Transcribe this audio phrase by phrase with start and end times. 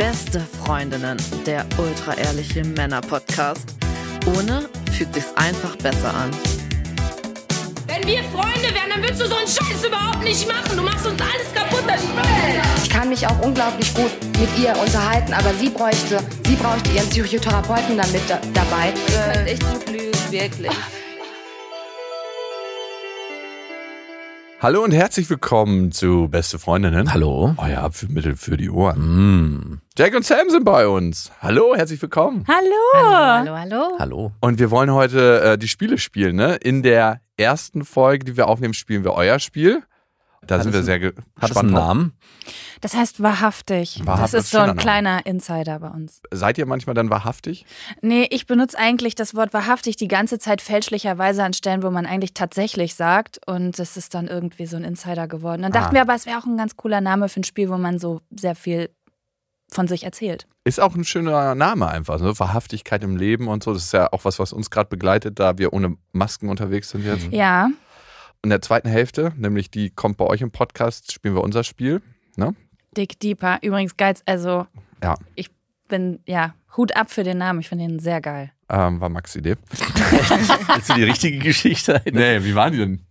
[0.00, 3.66] Beste Freundinnen, der ultra-ehrliche Männer-Podcast.
[4.34, 6.30] Ohne fühlt sich's einfach besser an.
[7.86, 10.74] Wenn wir Freunde wären, dann würdest du so einen Scheiß überhaupt nicht machen.
[10.74, 11.84] Du machst uns alles kaputt.
[11.86, 12.00] Das
[12.82, 17.10] ich kann mich auch unglaublich gut mit ihr unterhalten, aber sie bräuchte, sie bräuchte ihren
[17.10, 18.94] Psychotherapeuten damit da, dabei.
[19.06, 20.72] Ich könnte echt gut lügen, wirklich.
[24.62, 27.14] Hallo und herzlich willkommen zu Beste Freundinnen.
[27.14, 27.54] Hallo.
[27.56, 28.98] Euer Abführmittel für die Ohren.
[28.98, 29.80] Mm.
[29.96, 31.32] Jack und Sam sind bei uns.
[31.40, 32.44] Hallo, herzlich willkommen.
[32.46, 33.06] Hallo.
[33.08, 33.98] Hallo, hallo.
[33.98, 34.32] Hallo.
[34.42, 36.36] Und wir wollen heute äh, die Spiele spielen.
[36.36, 36.56] Ne?
[36.56, 39.82] In der ersten Folge, die wir aufnehmen, spielen wir euer Spiel.
[40.46, 41.66] Da Hat sind es wir sehr ge- Hat es gespannt.
[41.68, 41.74] einen.
[41.74, 42.12] Namen?
[42.80, 44.00] Das heißt wahrhaftig.
[44.04, 46.22] Wahrhaft, das ist so ein kleiner Insider bei uns.
[46.30, 47.66] Seid ihr manchmal dann wahrhaftig?
[48.00, 52.06] Nee, ich benutze eigentlich das Wort wahrhaftig die ganze Zeit fälschlicherweise an Stellen, wo man
[52.06, 53.38] eigentlich tatsächlich sagt.
[53.46, 55.62] Und das ist dann irgendwie so ein Insider geworden.
[55.62, 55.94] Dann dachten Ah.
[55.94, 58.22] wir aber, es wäre auch ein ganz cooler Name für ein Spiel, wo man so
[58.34, 58.88] sehr viel
[59.70, 60.46] von sich erzählt.
[60.64, 62.18] Ist auch ein schöner Name einfach.
[62.18, 62.36] Ne?
[62.38, 63.72] Wahrhaftigkeit im Leben und so.
[63.74, 67.04] Das ist ja auch was, was uns gerade begleitet, da wir ohne Masken unterwegs sind
[67.04, 67.28] jetzt.
[67.30, 67.68] Ja,
[68.42, 72.00] In der zweiten Hälfte, nämlich die kommt bei euch im Podcast, spielen wir unser Spiel.
[72.36, 72.54] Ne?
[72.96, 73.58] Dick Deeper.
[73.62, 74.14] Übrigens geil.
[74.24, 74.66] Also,
[75.02, 75.14] Ja.
[75.34, 75.50] ich
[75.88, 77.60] bin, ja, Hut ab für den Namen.
[77.60, 78.50] Ich finde ihn sehr geil.
[78.70, 79.56] Ähm, war Max Idee.
[80.74, 82.00] Willst du die richtige Geschichte?
[82.12, 83.04] Nee, wie waren die denn?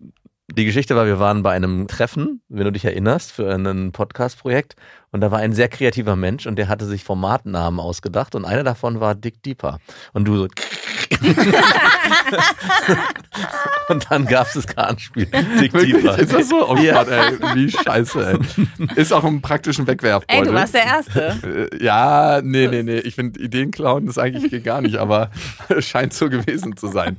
[0.52, 4.76] Die Geschichte war, wir waren bei einem Treffen, wenn du dich erinnerst, für ein Podcast-Projekt.
[5.12, 8.34] Und da war ein sehr kreativer Mensch und der hatte sich Formatnamen ausgedacht.
[8.34, 9.78] Und einer davon war Dick Deeper.
[10.14, 10.48] Und du so.
[13.90, 15.26] und dann gab es das Kartenspiel.
[15.60, 15.74] Dick.
[15.74, 16.70] Ist das so?
[16.70, 17.04] Oh Ja.
[17.04, 18.88] Gott, ey, wie scheiße, ey.
[18.96, 20.44] Ist auch im praktischen Wegwerfbeutel.
[20.44, 21.70] Ey, du warst der Erste.
[21.72, 23.00] Äh, Ja, nee, nee, nee.
[23.00, 25.32] Ich finde, Ideen klauen das eigentlich geht gar nicht, aber
[25.70, 27.18] es scheint so gewesen zu sein.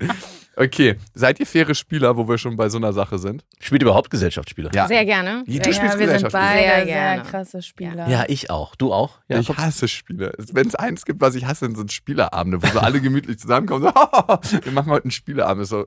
[0.61, 3.47] Okay, seid ihr faire Spieler, wo wir schon bei so einer Sache sind?
[3.61, 4.71] Spielt überhaupt Gesellschaftsspiele?
[4.75, 4.89] Ja.
[4.89, 5.43] Sehr gerne.
[5.47, 8.07] Du Sehr spielst ja, wir sind beide Sehr sehr, krasse Spieler.
[8.09, 8.77] Ja, ich auch.
[8.77, 9.21] Du auch?
[9.29, 10.35] Ja, ich hasse Spiele.
[10.37, 13.85] Wenn es eins gibt, was ich hasse, sind so Spieleabende, wo so alle gemütlich zusammenkommen.
[13.85, 13.91] So,
[14.65, 15.67] wir machen heute einen Spieleabend.
[15.67, 15.87] So,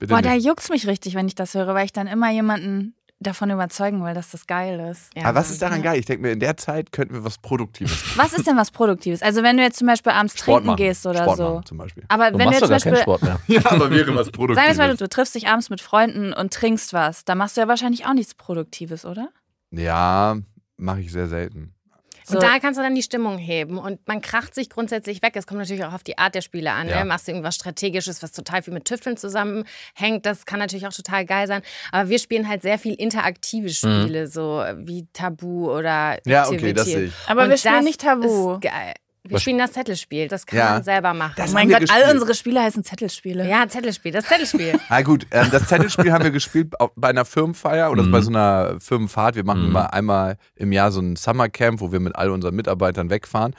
[0.00, 0.44] bitte Boah, da nicht.
[0.44, 4.14] juckt's mich richtig, wenn ich das höre, weil ich dann immer jemanden davon überzeugen will,
[4.14, 5.10] dass das geil ist.
[5.16, 5.24] Ja.
[5.24, 5.98] Aber was ist daran geil?
[5.98, 8.18] Ich denke mir, in der Zeit könnten wir was Produktives machen.
[8.18, 9.22] Was ist denn was Produktives?
[9.22, 10.76] Also wenn du jetzt zum Beispiel abends Sport trinken machen.
[10.76, 11.48] gehst oder Sport so.
[11.54, 12.04] Machen, zum Beispiel.
[12.08, 13.40] Aber Du wenn du machst jetzt doch zum Beispiel, Sport mehr.
[13.48, 14.56] Ja, aber wäre was Produktives.
[14.56, 17.56] sagen wir es mal, du triffst dich abends mit Freunden und trinkst was, da machst
[17.56, 19.30] du ja wahrscheinlich auch nichts Produktives, oder?
[19.70, 20.36] Ja,
[20.76, 21.74] mache ich sehr selten.
[22.28, 22.36] So.
[22.36, 25.32] Und da kannst du dann die Stimmung heben und man kracht sich grundsätzlich weg.
[25.34, 26.88] Es kommt natürlich auch auf die Art der Spiele an.
[26.88, 27.00] Ja.
[27.00, 27.04] Ne?
[27.06, 31.24] Machst du irgendwas Strategisches, was total viel mit Tüfteln zusammenhängt, das kann natürlich auch total
[31.24, 31.62] geil sein.
[31.90, 36.32] Aber wir spielen halt sehr viel interaktive Spiele, so wie Tabu oder Mhm.
[36.32, 37.12] Ja, okay, das sehe ich.
[37.26, 38.54] Aber Und wir spielen nicht Tabu.
[38.54, 38.94] Ist geil.
[39.28, 40.70] Wir Was- spielen das Zettelspiel, das kann Ja.
[40.72, 41.34] man selber machen.
[41.36, 42.12] Das Oh mein Gott, all gespielt.
[42.14, 43.48] unsere Spiele heißen Zettelspiele.
[43.48, 44.78] ja, Zettelspiel, das Zettelspiel.
[44.88, 48.10] Ah gut, ähm, das Zettelspiel haben wir gespielt bei einer Firmenfeier oder Mhm.
[48.10, 49.34] bei so einer Firmenfahrt.
[49.36, 49.72] Wir machen Mhm.
[49.72, 53.54] mal einmal im Jahr so ein Summercamp, wo wir mit all unseren Mitarbeitern wegfahren.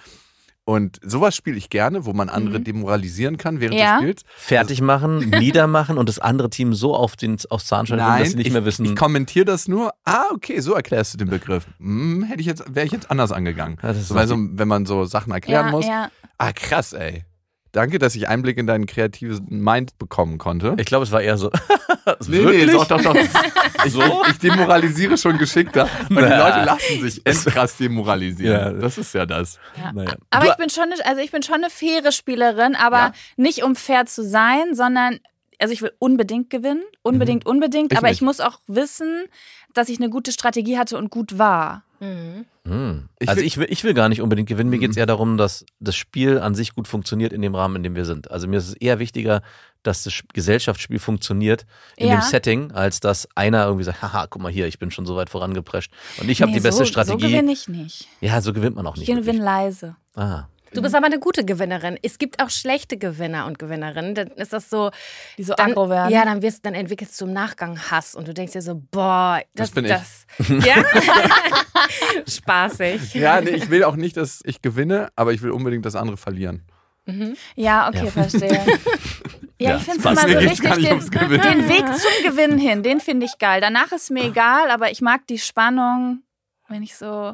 [0.66, 3.94] Und sowas spiele ich gerne, wo man andere demoralisieren kann während Ja.
[3.96, 4.22] des Spiels.
[4.38, 8.36] Fertig machen, niedermachen und das andere Team so auf den, aufs Zahnschein bringen, dass sie
[8.36, 8.86] nicht ich, mehr wissen.
[8.86, 9.94] ich kommentiere das nur.
[10.06, 11.66] Ah, okay, so erklärst du den Begriff.
[11.80, 13.78] Hm, hätte ich jetzt, wäre ich jetzt anders angegangen.
[13.82, 15.88] Ja, so, weil so, wenn man so Sachen erklären ja, muss.
[15.88, 16.12] ja.
[16.38, 17.26] Ah, krass, ey.
[17.72, 20.76] Danke, dass ich Einblick in deinen kreativen Mind bekommen konnte.
[20.80, 21.52] ich glaube, es war eher so.
[22.28, 23.16] Nee, nee, doch, doch, doch.
[23.86, 25.88] Ich, ich, ich demoralisiere schon geschickter.
[26.10, 26.38] Und die Na.
[26.50, 28.52] Leute lassen sich endkrass demoralisieren.
[28.76, 28.82] Ja.
[28.82, 29.58] Das ist ja das.
[29.94, 30.16] Naja.
[30.32, 33.12] Aber ich bin schon, eine- also ich bin schon eine faire Spielerin, aber Ja.
[33.38, 35.20] nicht um fair zu sein, sondern
[35.60, 38.18] also ich will unbedingt gewinnen, unbedingt, unbedingt, Ich aber nicht.
[38.18, 39.26] ich muss auch wissen,
[39.74, 41.84] dass ich eine gute Strategie hatte und gut war.
[42.02, 42.46] Mhm.
[42.70, 43.10] Hm.
[43.20, 44.70] Ich also will- ich will, ich will gar nicht unbedingt gewinnen.
[44.70, 44.82] Mir Mhm.
[44.82, 47.84] geht es eher darum, dass das Spiel an sich gut funktioniert in dem Rahmen, in
[47.84, 48.32] dem wir sind.
[48.32, 49.42] Also mir ist es eher wichtiger,
[49.84, 51.66] dass das Sp- Gesellschaftsspiel funktioniert
[51.98, 52.16] in Ja.
[52.18, 55.16] dem Setting, als dass einer irgendwie sagt, haha, guck mal hier, ich bin schon so
[55.16, 55.92] weit vorangeprescht.
[56.20, 57.22] Und ich habe Nee, die beste so, Strategie.
[57.24, 58.08] So gewinne ich nicht.
[58.22, 59.08] ja, so gewinnt man auch Ich nicht.
[59.08, 59.42] gewinne wirklich.
[59.44, 59.96] leise.
[60.16, 60.44] Ah.
[60.72, 61.98] Du bist aber eine gute Gewinnerin.
[62.04, 64.14] Es gibt auch schlechte Gewinner und Gewinnerinnen.
[64.14, 64.92] Dann ist das so,
[65.36, 66.14] Die so dann, aggro werden.
[66.14, 69.42] ja, dann wirst, dann entwickelst du im Nachgang Hass und du denkst dir so, boah,
[69.56, 69.92] das, Das bin ich.
[69.92, 70.28] das,
[70.64, 70.76] ja,
[72.28, 73.14] spaßig.
[73.14, 76.18] Ja, nee, ich will auch nicht, dass ich gewinne, aber ich will unbedingt, dass andere
[76.18, 76.64] verlieren.
[77.56, 78.12] Ja, okay, Ja.
[78.12, 78.66] verstehe.
[79.62, 82.82] Ja, Ja, ich finde es immer so wichtig, nicht den, den Weg zum Gewinn hin,
[82.82, 83.60] den finde ich geil.
[83.60, 86.24] Danach ist mir egal, aber ich mag die Spannung,
[86.70, 87.34] wenn ich so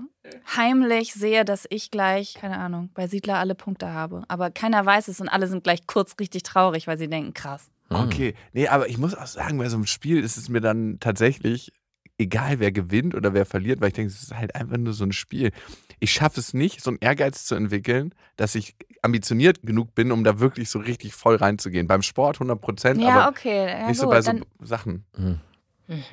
[0.58, 4.24] heimlich sehe, dass ich gleich, keine Ahnung, bei Siedler alle Punkte habe.
[4.28, 7.70] Aber keiner weiß es und alle sind gleich kurz richtig traurig, weil sie denken, krass.
[7.90, 8.34] Okay.
[8.54, 11.74] Nee, aber ich muss auch sagen, bei so einem Spiel ist es mir dann tatsächlich
[12.18, 15.04] egal, wer gewinnt oder wer verliert, weil ich denke, es ist halt einfach nur so
[15.04, 15.52] ein Spiel.
[16.00, 20.24] Ich schaffe es nicht, so einen Ehrgeiz zu entwickeln, dass ich ambitioniert genug bin, um
[20.24, 21.88] da wirklich so richtig voll reinzugehen.
[21.88, 23.68] Beim Sport 100 Prozent, Ja, aber okay.
[23.70, 25.06] Ja, nicht so gut, bei so Sachen.
[25.16, 25.40] Hm.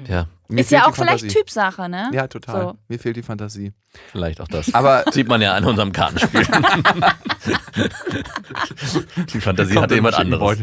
[0.07, 1.31] Ja, Mir Ist ja auch vielleicht.
[1.31, 2.11] Typsache, ne?
[2.13, 2.63] Ja, total.
[2.63, 2.79] So.
[2.89, 3.73] Mir fehlt die Fantasie.
[4.11, 4.75] vielleicht auch das.
[4.75, 6.43] Aber Sieht man ja an unserem Kartenspiel.
[9.33, 10.59] Die Fantasie hatte jemand anderes.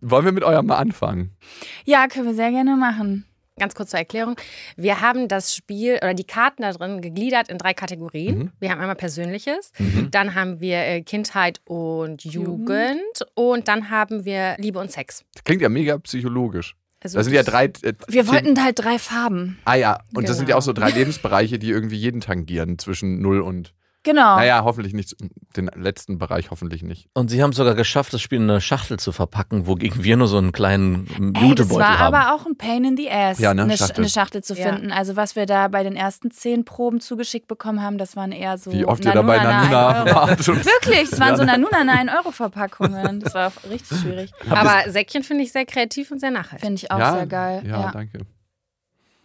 [0.00, 1.36] Wollen wir mit eurem mal anfangen?
[1.84, 3.26] Ja, können wir sehr gerne machen.
[3.60, 4.36] Ganz kurz zur Erklärung.
[4.76, 8.38] Wir haben das Spiel oder die Karten da drin gegliedert in drei Kategorien.
[8.38, 8.52] Mhm.
[8.58, 9.70] Wir haben einmal Persönliches,
[10.10, 13.00] dann haben wir äh, Kindheit und Jugend
[13.34, 15.24] und dann haben wir Liebe und Sex.
[15.34, 16.74] Das klingt ja mega psychologisch.
[17.02, 17.66] Also Das sind ja drei.
[17.66, 19.58] Äh, Wir wollten halt drei Farben.
[19.64, 20.58] Ah ja, und das sind ja Genau.
[20.58, 23.74] auch so drei Lebensbereiche, die irgendwie jeden tangieren zwischen 0 und.
[24.02, 24.36] Genau.
[24.36, 25.14] Naja, hoffentlich nicht.
[25.56, 27.08] Den letzten Bereich hoffentlich nicht.
[27.12, 30.16] Und sie haben es sogar geschafft, das Spiel in eine Schachtel zu verpacken, wogegen wir
[30.16, 32.14] nur so einen kleinen Ey, das Jutebeutel war haben.
[32.14, 33.96] aber auch ein Pain in the Ass, Ja, ne, eine, Sch- Schachtel.
[34.04, 34.68] eine Schachtel zu Ja.
[34.72, 34.90] finden.
[34.90, 38.56] Also was wir da bei den ersten zehn Proben zugeschickt bekommen haben, das waren eher
[38.56, 40.46] so Wie oft ihr da bei Nanuna, Nanuna wart.
[40.46, 41.44] Wirklich, es waren Ja, so?
[41.44, 43.20] Nanuna 1 Euro Verpackungen.
[43.20, 44.30] Das war auch richtig schwierig.
[44.48, 46.60] Aber Säckchen finde ich sehr kreativ und sehr nachhaltig.
[46.60, 47.62] Finde ich auch ja, sehr geil.
[47.66, 48.20] Ja, Ja, danke.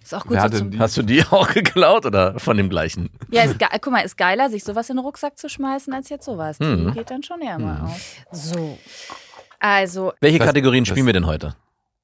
[0.06, 0.78] Ist auch gut so die?
[0.80, 3.10] Hast du die auch geklaut oder von dem gleichen?
[3.31, 6.25] Ja, ist guck mal, ist geiler, sich sowas in den Rucksack zu schmeißen, als jetzt
[6.25, 6.60] sowas.
[6.60, 6.94] Die Mhm.
[6.94, 7.86] geht dann schon eher mal Mhm.
[7.88, 8.02] auf.
[8.31, 8.78] So.
[9.60, 11.56] Also, Welche Das- Kategorien spielen wir denn heute?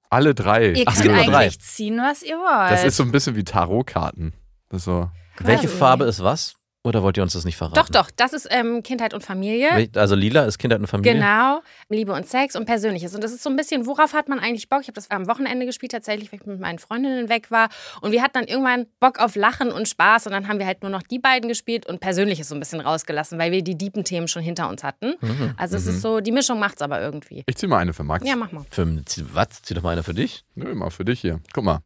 [0.10, 0.72] Alle drei.
[0.72, 1.44] Ihr Ach, es könnt gibt nur drei.
[1.46, 2.72] eigentlich ziehen, was ihr wollt.
[2.72, 4.34] Das ist so ein bisschen wie Tarotkarten.
[4.70, 5.10] Das ist so.
[5.40, 5.68] Welche.
[5.68, 6.56] Farbe ist was?
[6.84, 7.76] Oder wollt ihr uns das nicht verraten?
[7.76, 9.90] doch, doch, das ist ähm, Kindheit und Familie.
[9.96, 11.14] Also lila ist Kindheit und Familie?
[11.14, 13.14] Genau, Liebe und Sex und Persönliches.
[13.14, 14.82] Und das ist so ein bisschen, worauf hat man eigentlich Bock?
[14.82, 17.70] Ich habe das am Wochenende gespielt, tatsächlich, weil ich mit meinen Freundinnen weg war.
[18.02, 20.26] Und wir hatten dann irgendwann Bock auf Lachen und Spaß.
[20.26, 22.80] Und dann haben wir halt nur noch die beiden gespielt und Persönliches so ein bisschen
[22.80, 25.14] rausgelassen, weil wir die deepen Themen schon hinter uns hatten.
[25.22, 25.54] Mhm.
[25.58, 27.44] Also es ist so, die Mischung macht's aber irgendwie.
[27.46, 28.28] Ich zieh mal eine für Max.
[28.28, 28.66] Ja, mach mal.
[28.72, 28.88] Für,
[29.34, 29.62] was?
[29.62, 30.44] Zieh doch mal eine für dich.
[30.56, 31.42] Nö, mal für dich hier.
[31.54, 31.80] Guck mal.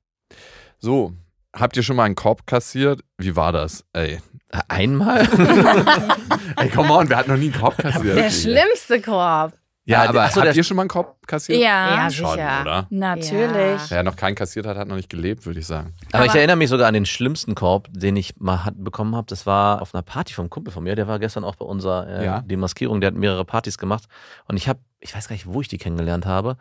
[0.80, 1.12] So,
[1.54, 3.02] habt ihr schon mal einen Korb kassiert?
[3.18, 3.84] Wie war das?
[3.92, 4.20] Ey.
[4.68, 5.22] Einmal?
[6.58, 8.18] Ey, come on, wer hat noch nie einen Korb kassiert?
[8.18, 9.54] Der schlimmste Korb.
[9.88, 11.60] Ja, aber ach so, habt ihr schon mal einen Korb kassiert?
[11.62, 12.62] ja, Ja, Schon, sicher.
[12.64, 12.88] oder?
[12.90, 13.82] natürlich.
[13.90, 15.94] Wer noch keinen kassiert hat, hat noch nicht gelebt, würde ich sagen.
[16.12, 19.16] Aber, ich Aber- erinnere mich sogar an den schlimmsten Korb, den ich mal hat, bekommen
[19.16, 19.28] habe.
[19.30, 20.96] Das war auf einer Party vom Kumpel von mir.
[20.96, 22.40] Der war gestern auch bei unserer äh, Ja.
[22.42, 23.00] Demaskierung.
[23.00, 24.06] Der hat mehrere Partys gemacht.
[24.48, 26.58] Und ich habe, ich weiß gar nicht, wo ich die kennengelernt habe.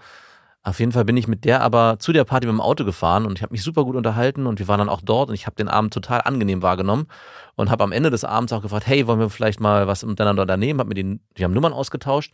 [0.66, 3.26] Auf jeden Fall bin ich mit der aber zu der Party mit dem Auto gefahren
[3.26, 5.44] und ich habe mich super gut unterhalten und wir waren dann auch dort und ich
[5.44, 7.06] habe den Abend total angenehm wahrgenommen
[7.54, 10.40] und habe am Ende des Abends auch gefragt, hey, wollen wir vielleicht mal was miteinander
[10.40, 10.80] unternehmen?
[10.80, 12.32] Hab mir den, die haben Nummern ausgetauscht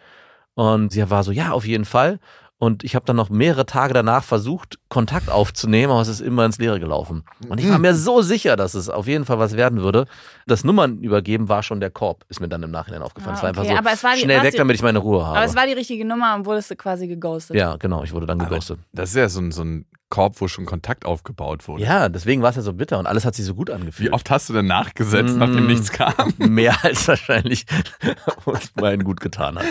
[0.54, 2.20] und sie war so, ja, auf jeden Fall.
[2.62, 6.44] Und ich habe dann noch mehrere Tage danach versucht, Kontakt aufzunehmen, aber es ist immer
[6.44, 7.24] ins Leere gelaufen.
[7.48, 10.04] Und ich war mir so sicher, dass es auf jeden Fall was werden würde.
[10.46, 13.34] Das Nummern übergeben war schon der Korb, ist mir dann im Nachhinein aufgefallen.
[13.34, 13.72] Ah, es war einfach okay.
[13.72, 15.38] so Aber es war die- schnell weg, die- damit ich meine Ruhe habe.
[15.38, 17.56] Aber es war die richtige Nummer und wurdest du quasi geghostet.
[17.56, 18.78] ja, genau, ich wurde dann Aber geghostet.
[18.92, 21.82] Das ist ja so ein, so ein Korb, wo schon Kontakt aufgebaut wurde.
[21.84, 24.10] Ja, deswegen war es ja so bitter und alles hat sich so gut angefühlt.
[24.10, 25.68] Wie oft hast du denn nachgesetzt, nachdem Mm.
[25.68, 26.34] nichts kam?
[26.38, 27.64] Mehr als wahrscheinlich
[28.44, 29.64] uns beiden gut getan hat.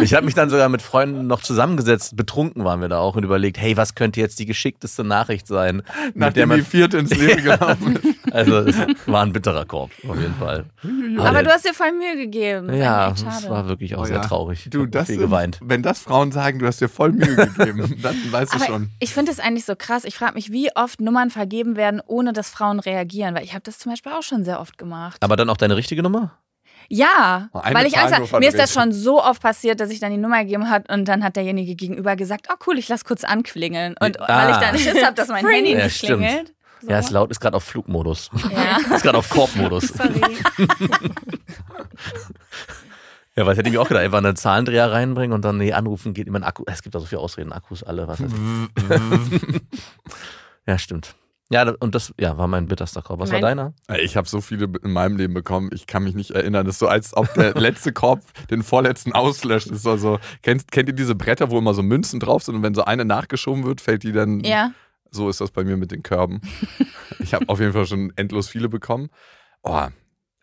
[0.00, 3.24] Ich habe mich dann sogar mit Freunden noch zusammengesetzt, betrunken waren wir da auch und
[3.24, 5.76] überlegt, hey, was könnte jetzt die geschickteste Nachricht sein?
[5.76, 8.32] mit der Nachdem man, die vierte ins Leben gelaufen ist.
[8.32, 8.76] also es
[9.06, 10.64] war ein bitterer Korb, auf jeden Fall.
[11.18, 12.68] Aber der- du hast dir voll Mühe gegeben.
[12.68, 13.50] Das ja, schade.
[13.50, 14.22] war wirklich auch Oh sehr ja.
[14.22, 14.60] traurig.
[14.66, 15.58] Ich Du, das viel geweint.
[15.62, 18.90] Wenn das Frauen sagen, du hast dir voll Mühe gegeben, dann weißt du Aber schon.
[19.00, 20.04] ich finde es eigentlich so krass.
[20.04, 23.34] Ich frage mich, wie oft Nummern vergeben werden, ohne dass Frauen reagieren.
[23.34, 25.22] Weil ich habe das zum Beispiel auch schon sehr oft gemacht.
[25.24, 26.36] Aber dann auch deine richtige Nummer?
[26.88, 28.38] Ja, Eine weil ich Angst habe.
[28.40, 31.04] Mir ist das schon so oft passiert, dass ich dann die Nummer gegeben hat und
[31.06, 33.94] dann hat derjenige gegenüber gesagt, oh cool, ich lass kurz anklingeln.
[34.00, 34.26] Und Ah.
[34.46, 36.22] weil ich dann Schiss habe, dass mein Handy Ja, nicht stimmt.
[36.22, 36.54] klingelt.
[36.82, 36.88] So.
[36.90, 38.30] Ja, ist laut, ist gerade auf Flugmodus.
[38.50, 38.78] Ja.
[38.96, 39.88] ist gerade auf Korbmodus.
[39.88, 40.20] Sorry.
[43.40, 46.12] Ja, was hätte ich mir auch gedacht, einfach einen Zahlendreher reinbringen und dann, nee, anrufen
[46.12, 46.62] geht immer ein Akku.
[46.66, 49.60] Es gibt da so viele Ausreden, Akkus alle, was weiß ich.
[50.66, 51.16] Ja, stimmt.
[51.48, 53.18] Ja, und das ja, war mein bitterster Korb.
[53.18, 53.72] Was war Mein- deiner?
[53.88, 56.66] Ey, Ich habe so viele in meinem Leben bekommen, ich kann mich nicht erinnern.
[56.66, 58.20] Das ist so, als ob der letzte Korb
[58.50, 59.70] den vorletzten auslöscht.
[59.70, 62.56] Das ist so, so, kennt, kennt ihr diese Bretter, wo immer so Münzen drauf sind
[62.56, 64.40] und wenn so eine nachgeschoben wird, fällt die dann.
[64.40, 64.72] Ja.
[65.10, 66.42] So ist das bei mir mit den Körben.
[67.18, 69.08] ich habe auf jeden Fall schon endlos viele bekommen.
[69.62, 69.86] Oh,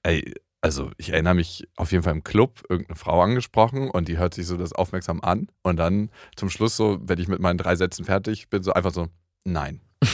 [0.01, 4.17] ey, also ich erinnere mich auf jeden Fall im Club irgendeine Frau angesprochen und die
[4.17, 7.57] hört sich so das aufmerksam an und dann zum Schluss so, wenn ich mit meinen
[7.57, 9.07] drei Sätzen fertig bin, so einfach so,
[9.43, 9.81] nein.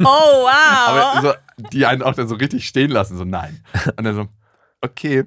[0.00, 0.88] Oh, wow.
[0.88, 3.62] Aber so, die einen auch dann so richtig stehen lassen, so nein.
[3.96, 4.28] Und dann so,
[4.80, 5.24] okay,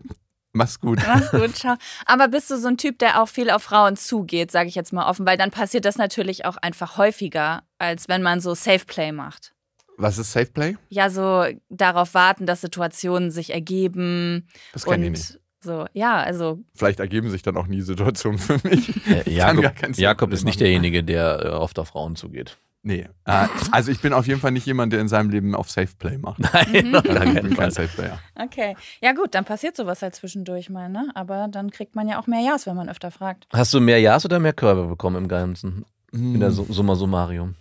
[0.53, 0.99] mach's gut.
[1.05, 1.75] Mach's gut, ciao.
[2.05, 4.93] Aber bist du so ein Typ, der auch viel auf Frauen zugeht, sage ich jetzt
[4.93, 8.85] mal offen, weil dann passiert das natürlich auch einfach häufiger, als wenn man so Safe
[8.85, 9.53] Play macht.
[9.97, 10.77] Was ist Safe Play?
[10.89, 15.39] Ja, so darauf warten, dass Situationen sich ergeben Das kann ich nicht.
[15.61, 15.85] so.
[15.93, 18.93] Ja, also Vielleicht ergeben sich dann auch nie Situationen für mich.
[19.07, 22.57] Äh, Jakob, Jakob ist nicht derjenige, der äh, oft auf Frauen zugeht.
[22.83, 23.07] Nee.
[23.25, 25.89] Äh, also ich bin auf jeden Fall nicht jemand, der in seinem Leben auf Safe
[25.99, 26.39] Play macht.
[26.53, 27.69] Nein, gar Ich bin kein.
[27.69, 28.17] Safe Player.
[28.35, 28.75] okay.
[29.01, 31.11] Ja gut, dann passiert sowas halt zwischendurch mal, ne?
[31.13, 33.45] Aber dann kriegt man ja auch mehr Ja's, wenn man öfter fragt.
[33.53, 35.85] Hast du mehr Ja's oder mehr Körbe bekommen im Ganzen?
[36.11, 36.55] In der Hm.
[36.55, 37.53] Su- Summa Summarium?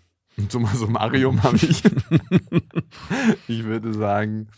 [0.49, 1.83] Summa summarium habe ich.
[3.49, 4.49] ich würde sagen,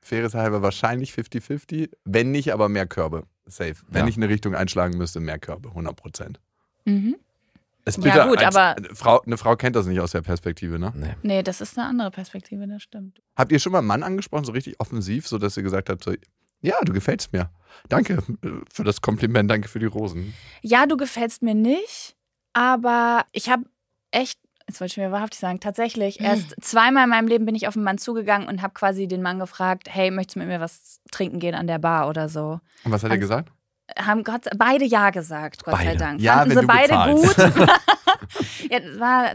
[0.00, 1.90] faires halber wahrscheinlich 50-50.
[2.04, 3.24] Wenn nicht, aber mehr Körbe.
[3.46, 3.74] Safe.
[3.88, 4.08] Wenn Ja.
[4.08, 5.70] ich eine Richtung einschlagen müsste, mehr Körbe.
[5.70, 6.40] 100 Prozent.
[6.84, 7.16] Mhm.
[7.86, 10.22] Ist Ja, bitter, gut, als- aber- eine Frau, eine Frau kennt das nicht aus der
[10.22, 10.92] Perspektive, ne?
[10.96, 11.14] Nee.
[11.22, 13.20] Nee, das ist eine andere Perspektive, das stimmt.
[13.36, 16.02] Habt ihr schon mal einen Mann angesprochen, so richtig offensiv, so dass ihr gesagt habt,
[16.02, 16.14] so,
[16.62, 17.50] ja, du gefällst mir.
[17.90, 20.32] Danke äh, für das Kompliment, danke für die Rosen.
[20.62, 22.16] Ja, du gefällst mir nicht,
[22.54, 23.64] aber ich habe
[24.12, 27.68] echt, jetzt wollte ich mir wahrhaftig sagen, tatsächlich erst zweimal in meinem Leben bin ich
[27.68, 30.60] auf einen Mann zugegangen und habe quasi den Mann gefragt, hey, möchtest du mit mir
[30.60, 32.60] was trinken gehen an der Bar oder so?
[32.84, 33.50] Und was hat er gesagt?
[33.98, 35.98] Haben Gott, beide ja gesagt, Gott sei Beide.
[35.98, 36.20] Dank.
[36.20, 37.56] Ja, Fanden wenn sie du beide bezahlst.
[37.56, 37.68] gut.
[38.70, 39.32] ja, das war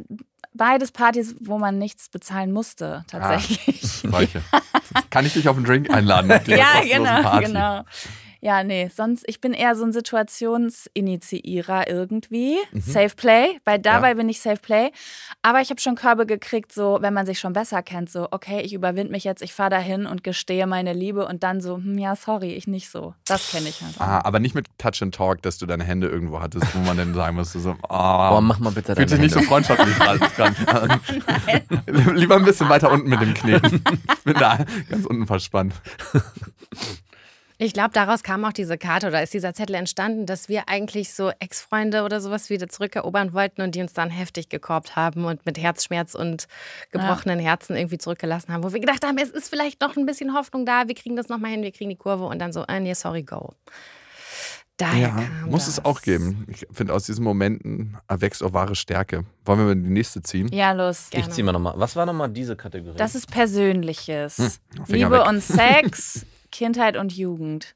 [0.54, 3.82] beides Partys, wo man nichts bezahlen musste, tatsächlich.
[3.82, 4.42] Solche.
[5.10, 6.30] Kann ich dich auf einen Drink einladen?
[6.48, 7.84] Ja, genau, genau.
[8.42, 12.58] Ja, nee, sonst, ich bin eher so ein Situationsinitiierer irgendwie.
[12.72, 12.82] Mhm.
[12.82, 14.92] Safe Play, weil dabei bin ich Safe Play.
[15.42, 18.62] Aber ich habe schon Körbe gekriegt, so, wenn man sich schon besser kennt, so, okay,
[18.62, 21.98] ich überwinde mich jetzt, ich fahre dahin und gestehe meine Liebe und dann so, hm,
[21.98, 23.14] ja, sorry, ich nicht so.
[23.26, 24.00] Das kenne ich halt.
[24.00, 26.98] Ah, aber nicht mit Touch and Talk, dass du deine Hände irgendwo hattest, wo man
[26.98, 29.96] dann sagen musste, so, Boah, ah, mach mal bitte fühlt sich deine nicht so freundschaftlich
[29.98, 31.00] dran.
[32.16, 33.56] Lieber ein bisschen weiter unten mit dem Knie.
[33.56, 35.74] Ich bin da ganz unten verspannt.
[37.62, 41.14] Ich glaube, daraus kam auch diese Karte oder ist dieser Zettel entstanden, dass wir eigentlich
[41.14, 45.46] so Ex-Freunde oder sowas wieder zurückerobern wollten und die uns dann heftig gekorbt haben und
[45.46, 46.48] mit Herzschmerz und
[46.92, 50.34] gebrochenen Herzen irgendwie zurückgelassen haben, wo wir gedacht haben, es ist vielleicht noch ein bisschen
[50.34, 52.80] Hoffnung da, wir kriegen das nochmal hin, wir kriegen die Kurve und dann so, ah,
[52.80, 53.54] nee, sorry, go.
[54.80, 55.78] Daher Ja, kam muss das.
[55.78, 56.46] es auch geben.
[56.48, 59.26] Ich finde, aus diesen Momenten erwächst auch wahre Stärke.
[59.44, 60.48] Wollen wir mal die nächste ziehen?
[60.54, 61.10] Ja, los.
[61.10, 61.28] Gerne.
[61.28, 61.74] Ich zieh mal nochmal.
[61.76, 62.96] Was war nochmal diese Kategorie?
[62.98, 64.62] Das ist Persönliches.
[64.86, 65.28] Finger Liebe weg.
[65.28, 67.76] und Sex, Kindheit und Jugend.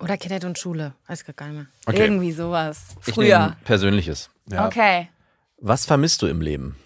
[0.00, 1.66] Oder Kindheit und Schule, weiß gar nicht mehr.
[1.86, 2.02] Okay.
[2.02, 2.84] Irgendwie sowas.
[3.00, 3.56] Früher.
[3.64, 4.28] Persönliches.
[4.50, 4.66] Ja.
[4.66, 5.08] Okay.
[5.58, 6.76] Was vermisst du im Leben?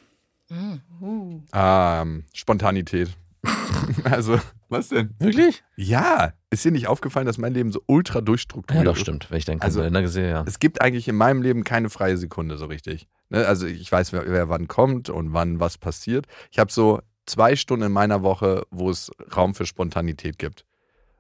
[1.53, 3.11] Ähm, Spontanität.
[4.05, 5.15] also, was denn?
[5.19, 5.63] Wirklich?
[5.77, 9.03] Ja, ist dir nicht aufgefallen, dass mein Leben so ultra durchstrukturiert Ja, doch, ist?
[9.03, 9.31] stimmt.
[9.31, 10.45] Wenn ich deinen Also- Kalender gesehen ja.
[10.47, 13.09] Es gibt eigentlich in meinem Leben keine freie Sekunde so richtig.
[13.31, 13.47] Ne?
[13.47, 16.27] Also ich weiß, wer, wer wann kommt und wann was passiert.
[16.51, 20.65] Ich habe so zwei Stunden in meiner Woche, wo es Raum für Spontanität gibt.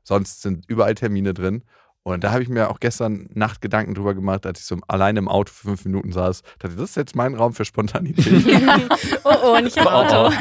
[0.04, 1.62] Sonst sind überall Termine drin.
[2.06, 5.18] Und da habe ich mir auch gestern Nacht Gedanken drüber gemacht, als ich so alleine
[5.18, 6.42] im Auto für fünf Minuten saß.
[6.60, 8.46] Dachte, das ist jetzt mein Raum für Spontanität.
[9.24, 10.32] Oh, oh, nicht im Auto.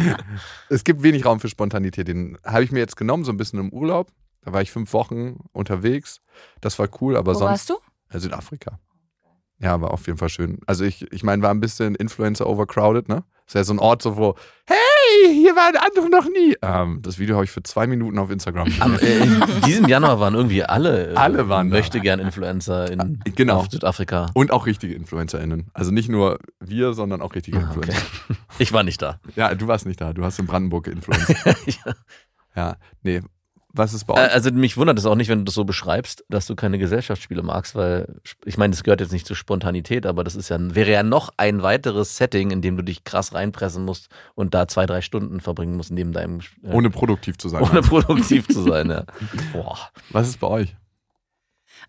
[0.68, 2.08] es gibt wenig Raum für Spontanität.
[2.08, 4.12] Den habe ich mir jetzt genommen, so ein bisschen im Urlaub.
[4.42, 6.20] Da war ich fünf Wochen unterwegs.
[6.60, 7.50] Das war cool, aber Wo sonst.
[7.52, 7.78] warst du?
[8.12, 8.78] Ja, Südafrika.
[9.60, 10.60] Ja, war auf jeden Fall schön.
[10.66, 13.24] Also ich, ich meine, war ein bisschen Influencer overcrowded, ne?
[13.48, 14.34] Das ist ja so ein Ort, so wo,
[14.66, 16.54] hey, hier waren andere noch nie.
[16.60, 18.68] Ähm, das Video habe ich für zwei Minuten auf Instagram.
[18.80, 21.76] Am, äh, in diesem Januar waren irgendwie alle, äh, Alle waren da.
[21.78, 23.60] möchte gern Influencer in Genau.
[23.60, 24.26] auf Südafrika.
[24.34, 25.70] Und auch richtige InfluencerInnen.
[25.72, 27.88] Also nicht nur wir, sondern auch richtige Ah, okay.
[27.88, 28.06] Influencer.
[28.58, 29.18] Ich war nicht da.
[29.34, 30.12] Ja, du warst nicht da.
[30.12, 31.34] Du hast in Brandenburg geinfluenced.
[31.86, 31.94] Ja.
[32.54, 33.22] ja, nee.
[33.74, 34.32] Was ist bei Äh, euch?
[34.32, 37.42] Also mich wundert es auch nicht, wenn du das so beschreibst, dass du keine Gesellschaftsspiele
[37.42, 40.90] magst, weil ich meine, das gehört jetzt nicht zur Spontanität, aber das ist ja wäre
[40.90, 44.86] ja noch ein weiteres Setting, in dem du dich krass reinpressen musst und da zwei
[44.86, 47.62] drei Stunden verbringen musst neben deinem äh, Ohne produktiv zu sein.
[47.62, 48.90] ohne produktiv zu sein.
[48.90, 49.04] Ja.
[49.52, 49.78] Boah.
[50.10, 50.74] Was ist bei euch?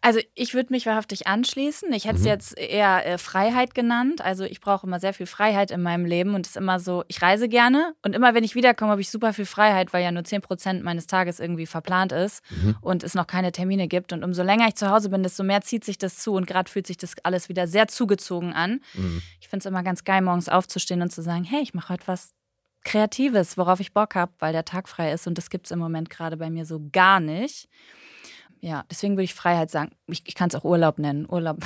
[0.02, 1.92] Also ich würde mich wahrhaftig anschließen.
[1.94, 2.28] Ich hätte es Mhm.
[2.28, 4.22] jetzt eher äh, Freiheit genannt.
[4.22, 7.04] Also ich brauche immer sehr viel Freiheit in meinem Leben und es ist immer so,
[7.08, 10.12] ich reise gerne und immer wenn ich wiederkomme, habe ich super viel Freiheit, weil ja
[10.12, 12.78] nur 10% meines Tages irgendwie verplant ist Mhm.
[12.82, 14.14] und es noch keine Termine gibt.
[14.14, 16.70] Und umso länger ich zu Hause bin, desto mehr zieht sich das zu und gerade
[16.72, 18.82] fühlt sich das alles wieder sehr zugezogen an.
[18.94, 19.22] Mhm.
[19.40, 22.08] Ich finde es immer ganz geil, morgens aufzustehen und zu sagen, hey, ich mache heute
[22.08, 22.34] was
[22.86, 25.80] Kreatives, worauf ich Bock habe, weil der Tag frei ist und das gibt es im
[25.80, 27.68] Moment gerade bei mir so gar nicht.
[28.62, 29.92] Ja, deswegen würde ich Freiheit sagen.
[30.08, 31.26] Ich, ich kann es auch Urlaub nennen.
[31.30, 31.58] Urlaub,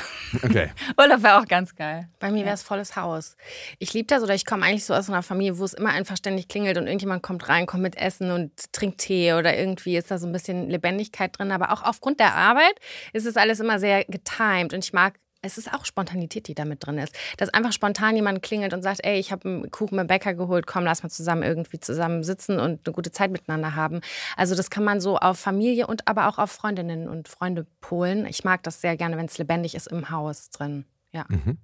[0.43, 0.69] Okay.
[0.97, 2.07] Urlaub wäre auch ganz geil.
[2.19, 3.35] Bei mir wäre es volles Haus.
[3.79, 6.17] Ich liebe das oder ich komme eigentlich so aus einer Familie, wo es immer einfach
[6.17, 10.11] ständig klingelt und irgendjemand kommt rein, kommt mit Essen und trinkt Tee oder irgendwie ist
[10.11, 11.51] da so ein bisschen Lebendigkeit drin.
[11.51, 12.75] Aber auch aufgrund der Arbeit
[13.11, 16.65] ist es alles immer sehr getimed und ich mag es ist auch Spontanität, die da
[16.65, 17.15] mit drin ist.
[17.37, 20.65] Dass einfach spontan jemand klingelt und sagt, ey, ich habe einen Kuchen beim Bäcker geholt,
[20.65, 24.01] komm, lass mal zusammen irgendwie zusammen sitzen und eine gute Zeit miteinander haben.
[24.37, 28.25] Also das kann man so auf Familie und aber auch auf Freundinnen und Freunde polen.
[28.25, 30.85] Ich mag das sehr gerne, wenn es lebendig ist im Haus drin.
[31.11, 31.25] Ja.
[31.27, 31.57] Mhm.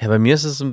[0.00, 0.64] Ja, bei mir ist es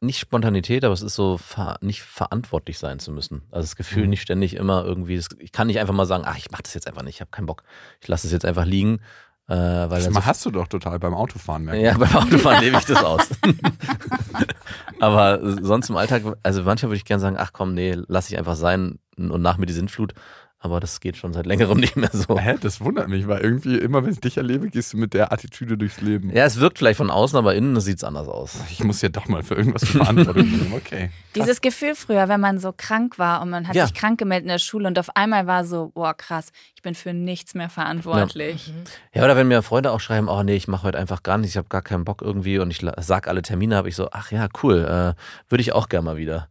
[0.00, 3.42] nicht Spontanität, aber es ist so ver nicht verantwortlich sein zu müssen.
[3.50, 4.10] Also das Gefühl, Mhm.
[4.10, 6.86] nicht ständig immer irgendwie, ich kann nicht einfach mal sagen, ach, ich mache das jetzt
[6.86, 7.64] einfach nicht, ich habe keinen Bock.
[8.00, 9.00] Ich lasse es jetzt einfach liegen.
[9.48, 12.76] Äh, weil Das so hast du doch total beim Autofahren, merke Ja, beim Autofahren lebe
[12.76, 13.28] ich das aus.
[15.00, 18.36] Aber sonst im Alltag, also manchmal würde ich gerne sagen, ach komm, nee, lass ich
[18.36, 20.12] einfach sein und nach mir die Sintflut.
[20.60, 22.36] Aber das geht schon seit längerem nicht mehr so.
[22.38, 25.32] Hä, das wundert mich, weil irgendwie immer, wenn ich dich erlebe, gehst du mit der
[25.32, 26.30] Attitüde durchs Leben.
[26.34, 28.56] Ja, es wirkt vielleicht von außen, aber innen sieht es anders aus.
[28.70, 30.72] Ich muss ja doch mal für irgendwas Verantwortung nehmen.
[30.74, 31.10] Okay.
[31.36, 33.86] Dieses Gefühl früher, wenn man so krank war und man hat Ja.
[33.86, 36.96] sich krank gemeldet in der Schule und auf einmal war so, boah, krass, ich bin
[36.96, 38.72] für nichts mehr verantwortlich.
[39.14, 41.52] Ja, oder wenn mir Freunde auch schreiben, oh nee, ich mache heute einfach gar nichts,
[41.52, 44.32] ich habe gar keinen Bock irgendwie und ich sag alle Termine, habe ich so, ach
[44.32, 44.78] ja, cool,
[45.16, 46.48] äh, würde ich auch gerne mal wieder.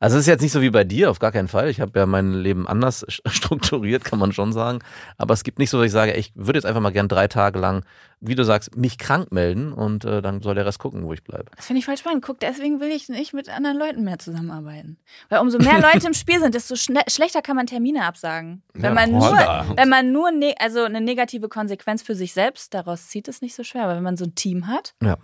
[0.00, 1.68] Also es ist jetzt nicht so wie bei dir, auf gar keinen Fall.
[1.68, 4.78] Ich habe ja mein Leben anders strukturiert, kann man schon sagen.
[5.18, 7.28] Aber es gibt nicht so, dass ich sage, ich würde jetzt einfach mal gern drei
[7.28, 7.84] Tage lang,
[8.22, 11.22] wie du sagst, mich krank melden und äh, dann soll der Rest gucken, wo ich
[11.22, 11.46] bleibe.
[11.56, 12.24] Das finde ich voll spannend.
[12.24, 14.96] Guck, deswegen will ich nicht mit anderen Leuten mehr zusammenarbeiten.
[15.28, 18.62] Weil umso mehr Leute im Spiel sind, desto schlechter kann man Termine absagen.
[18.72, 19.22] Wenn Ja, man nur,
[19.76, 23.54] wenn man nur ne also eine negative Konsequenz für sich selbst daraus zieht, ist nicht
[23.54, 23.84] so schwer.
[23.84, 25.16] Aber wenn man so ein Team hat, Ja,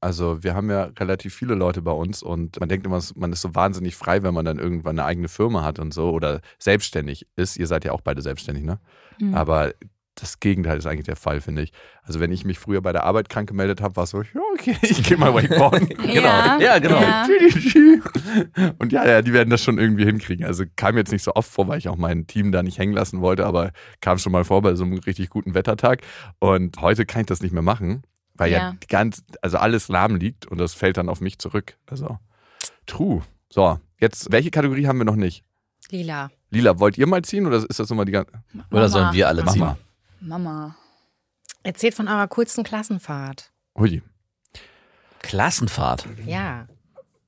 [0.00, 3.40] also wir haben ja relativ viele Leute bei uns und man denkt immer, man ist
[3.40, 7.26] so wahnsinnig frei, wenn man dann irgendwann eine eigene Firma hat und so oder selbstständig
[7.34, 7.56] ist.
[7.56, 8.78] Ihr seid ja auch beide selbstständig, ne?
[9.18, 9.34] Mhm.
[9.34, 9.72] Aber
[10.14, 11.72] das Gegenteil ist eigentlich der Fall, finde ich.
[12.02, 14.40] Also wenn ich mich früher bei der Arbeit krank gemeldet habe, war es so, ja,
[14.52, 15.88] okay, ich gehe mal wakeboarden.
[16.04, 17.00] Ja, Ja, genau.
[17.00, 17.26] ja.
[18.78, 20.44] Und ja, ja, die werden das schon irgendwie hinkriegen.
[20.44, 22.92] Also kam jetzt nicht so oft vor, weil ich auch mein Team da nicht hängen
[22.92, 26.02] lassen wollte, aber kam schon mal vor bei so einem richtig guten Wettertag.
[26.38, 28.02] Und heute kann ich das nicht mehr machen,
[28.42, 28.76] weil ja, Ja.
[28.82, 31.76] die ganz, also alles lahm liegt und das fällt dann auf mich zurück.
[31.86, 32.18] Also,
[32.86, 33.22] true.
[33.48, 35.44] So, jetzt, welche Kategorie haben wir noch nicht?
[35.90, 36.30] Lila.
[36.50, 38.32] Lila, wollt ihr mal ziehen oder ist das nochmal die ganze.
[38.70, 39.74] Oder sollen wir alle Mach ziehen?
[40.20, 40.76] Mama.
[41.62, 43.50] Erzählt von eurer coolsten Klassenfahrt.
[43.78, 44.02] Hui.
[45.20, 46.06] Klassenfahrt.
[46.26, 46.66] Ja.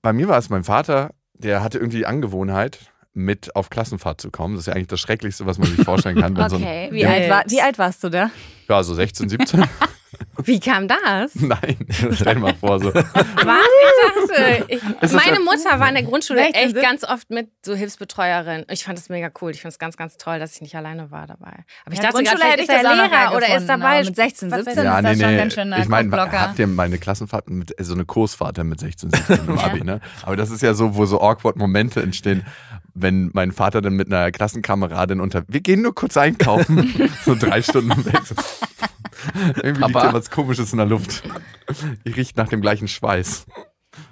[0.02, 4.30] Bei mir war es mein Vater, der hatte irgendwie die Angewohnheit, mit auf Klassenfahrt zu
[4.30, 4.54] kommen.
[4.54, 6.36] Das ist ja eigentlich das Schrecklichste, was man sich vorstellen kann.
[6.36, 8.30] Wenn so Okay, ein, wie alt, war, wie alt warst du da?
[8.68, 9.64] ja, so 16, 17.
[10.42, 11.34] Wie kam das?
[11.34, 11.76] Nein,
[12.12, 12.92] stell dir mal vor, so.
[12.92, 13.04] Was?
[13.14, 16.82] Ich dachte, ich, meine Mutter war in der Grundschule 16, echt 17.
[16.82, 18.64] ganz oft mit so Hilfsbetreuerin.
[18.70, 19.50] Ich fand das mega cool.
[19.52, 21.64] Ich fand es ganz, ganz toll, dass ich nicht alleine war dabei.
[21.84, 24.02] Aber ich Ja, dachte Grundschule hätte ich ist er noch Lehrer oder ist dabei.
[24.02, 24.84] mit 16, Was weiß 17 ich.
[24.84, 25.36] Ja, ist nee, das schon nee.
[25.36, 29.48] ganz schöner ich meine, habt ihr meine Klassenfahrt mit so eine Kursfahrt mit 16, 17
[29.48, 30.00] im Abi, ne?
[30.22, 32.44] Aber das ist ja so, wo so awkward Momente entstehen,
[32.94, 37.60] wenn mein Vater dann mit einer Klassenkameradin unter, wir gehen nur kurz einkaufen, so drei
[37.60, 38.20] Stunden weg.
[39.34, 40.06] Irgendwie liegt Papa?
[40.06, 41.22] ja was Komisches in der Luft.
[42.04, 43.46] Ich riecht nach dem gleichen Schweiß.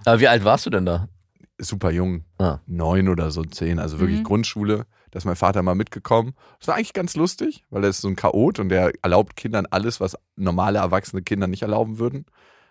[0.05, 1.09] Aber wie alt warst du denn da?
[1.59, 2.59] Super jung, Ah.
[2.67, 4.25] neun oder so zehn, also wirklich Mhm.
[4.25, 4.87] Grundschule.
[5.11, 6.35] Da ist mein Vater mal mitgekommen.
[6.59, 9.67] Das war eigentlich ganz lustig, weil er ist so ein Chaot und der erlaubt Kindern
[9.71, 12.25] alles, was normale erwachsene Kinder nicht erlauben würden.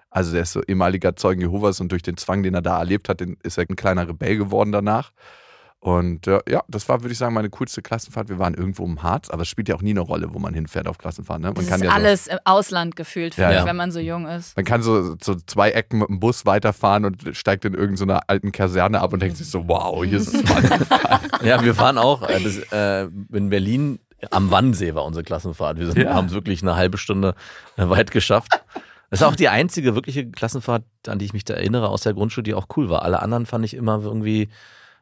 [0.10, 3.08] Also der ist so ehemaliger Zeugen Jehovas und durch den Zwang, den er da erlebt
[3.10, 5.12] hat, ist er ein kleiner Rebell geworden danach.
[5.84, 8.30] Und äh, ja, das war, würde ich sagen, meine coolste Klassenfahrt.
[8.30, 10.54] Wir waren irgendwo im Harz, aber es spielt ja auch nie eine Rolle, wo man
[10.54, 11.42] hinfährt auf Klassenfahrt.
[11.42, 11.48] Ne?
[11.48, 13.60] Man Das kann ist ja so, alles im Ausland gefühlt, Ja, finde ja.
[13.62, 14.56] ich, wenn man so jung ist.
[14.56, 18.52] man kann so, so zwei Ecken mit dem Bus weiterfahren und steigt in irgendeiner alten
[18.52, 21.20] Kaserne ab und denkt sich so, wow, hier ist es mal.
[21.44, 23.98] Ja, wir fahren auch äh, das, äh, in Berlin
[24.30, 25.80] am Wannsee war unsere Klassenfahrt.
[25.80, 26.14] Wir sind, Ja.
[26.14, 27.34] haben es wirklich eine halbe Stunde
[27.78, 28.52] äh, weit geschafft.
[29.10, 32.14] Das ist auch die einzige wirkliche Klassenfahrt, an die ich mich da erinnere aus der
[32.14, 33.02] Grundschule, die auch cool war.
[33.02, 34.50] Alle anderen fand ich immer irgendwie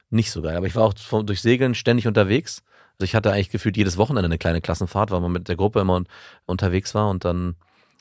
[0.09, 0.55] nicht so geil.
[0.57, 2.61] Aber ich war auch von- durch Segeln ständig unterwegs.
[2.93, 5.79] Also ich hatte eigentlich gefühlt jedes Wochenende eine kleine Klassenfahrt, weil man mit der Gruppe
[5.79, 6.07] immer un
[6.45, 7.55] unterwegs war und dann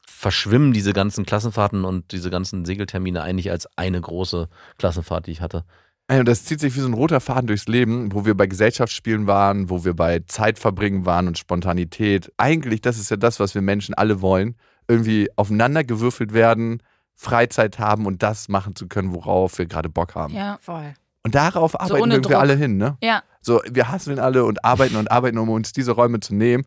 [0.06, 5.40] verschwimmen diese ganzen Klassenfahrten und diese ganzen Segeltermine eigentlich als eine große Klassenfahrt, die ich
[5.40, 5.64] hatte.
[6.10, 9.26] Und das zieht sich wie so ein roter Faden durchs Leben, wo wir bei Gesellschaftsspielen
[9.26, 12.32] waren, wo wir bei Zeitverbringen waren und Spontanität.
[12.38, 14.56] Eigentlich, das ist ja das, was wir Menschen alle wollen.
[14.88, 16.82] Irgendwie aufeinandergewürfelt werden,
[17.14, 20.32] Freizeit haben und das machen zu können, worauf wir gerade Bock haben.
[20.34, 20.56] Ja.
[20.62, 20.94] Voll.
[21.28, 22.40] Und darauf arbeiten irgendwie Druck.
[22.40, 22.96] alle hin, ne?
[23.02, 23.22] Ja.
[23.42, 26.64] So, wir hasseln alle und arbeiten und arbeiten, um uns diese Räume zu nehmen.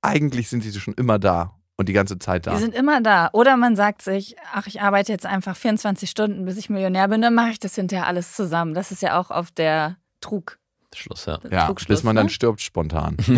[0.00, 2.54] Eigentlich sind sie schon immer da und die ganze Zeit da.
[2.54, 3.30] Die sind immer da.
[3.32, 7.20] Oder man sagt sich, ach, ich arbeite jetzt einfach 24 Stunden, bis ich Millionär bin,
[7.20, 8.74] dann mache ich das hinterher alles zusammen.
[8.74, 10.58] Das ist ja auch auf der Trug.
[10.94, 11.40] Schluss, ja.
[11.50, 12.30] ja, bis man dann ne?
[12.30, 13.16] stirbt spontan.
[13.26, 13.34] So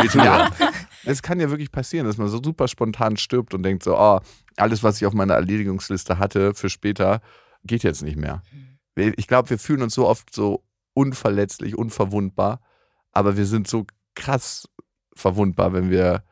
[0.00, 0.50] viel zu Ja,
[1.04, 4.20] es kann ja wirklich passieren, dass man so super spontan stirbt und denkt so, oh,
[4.56, 7.20] alles, was ich auf meiner Erledigungsliste hatte für später,
[7.64, 8.42] geht jetzt nicht mehr.
[8.96, 10.62] Ich glaube, wir fühlen uns so oft so
[10.94, 12.60] unverletzlich, unverwundbar,
[13.12, 14.68] aber wir sind so krass
[15.14, 16.22] verwundbar, wenn wir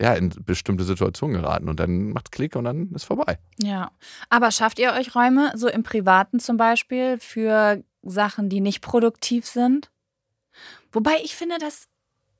[0.00, 3.38] ja in bestimmte Situationen geraten und dann macht's Klick und dann ist vorbei.
[3.58, 3.92] Ja.
[4.28, 9.46] Aber schafft ihr euch Räume, so im Privaten zum Beispiel, für Sachen, die nicht produktiv
[9.46, 9.90] sind?
[10.92, 11.88] Wobei ich finde, dass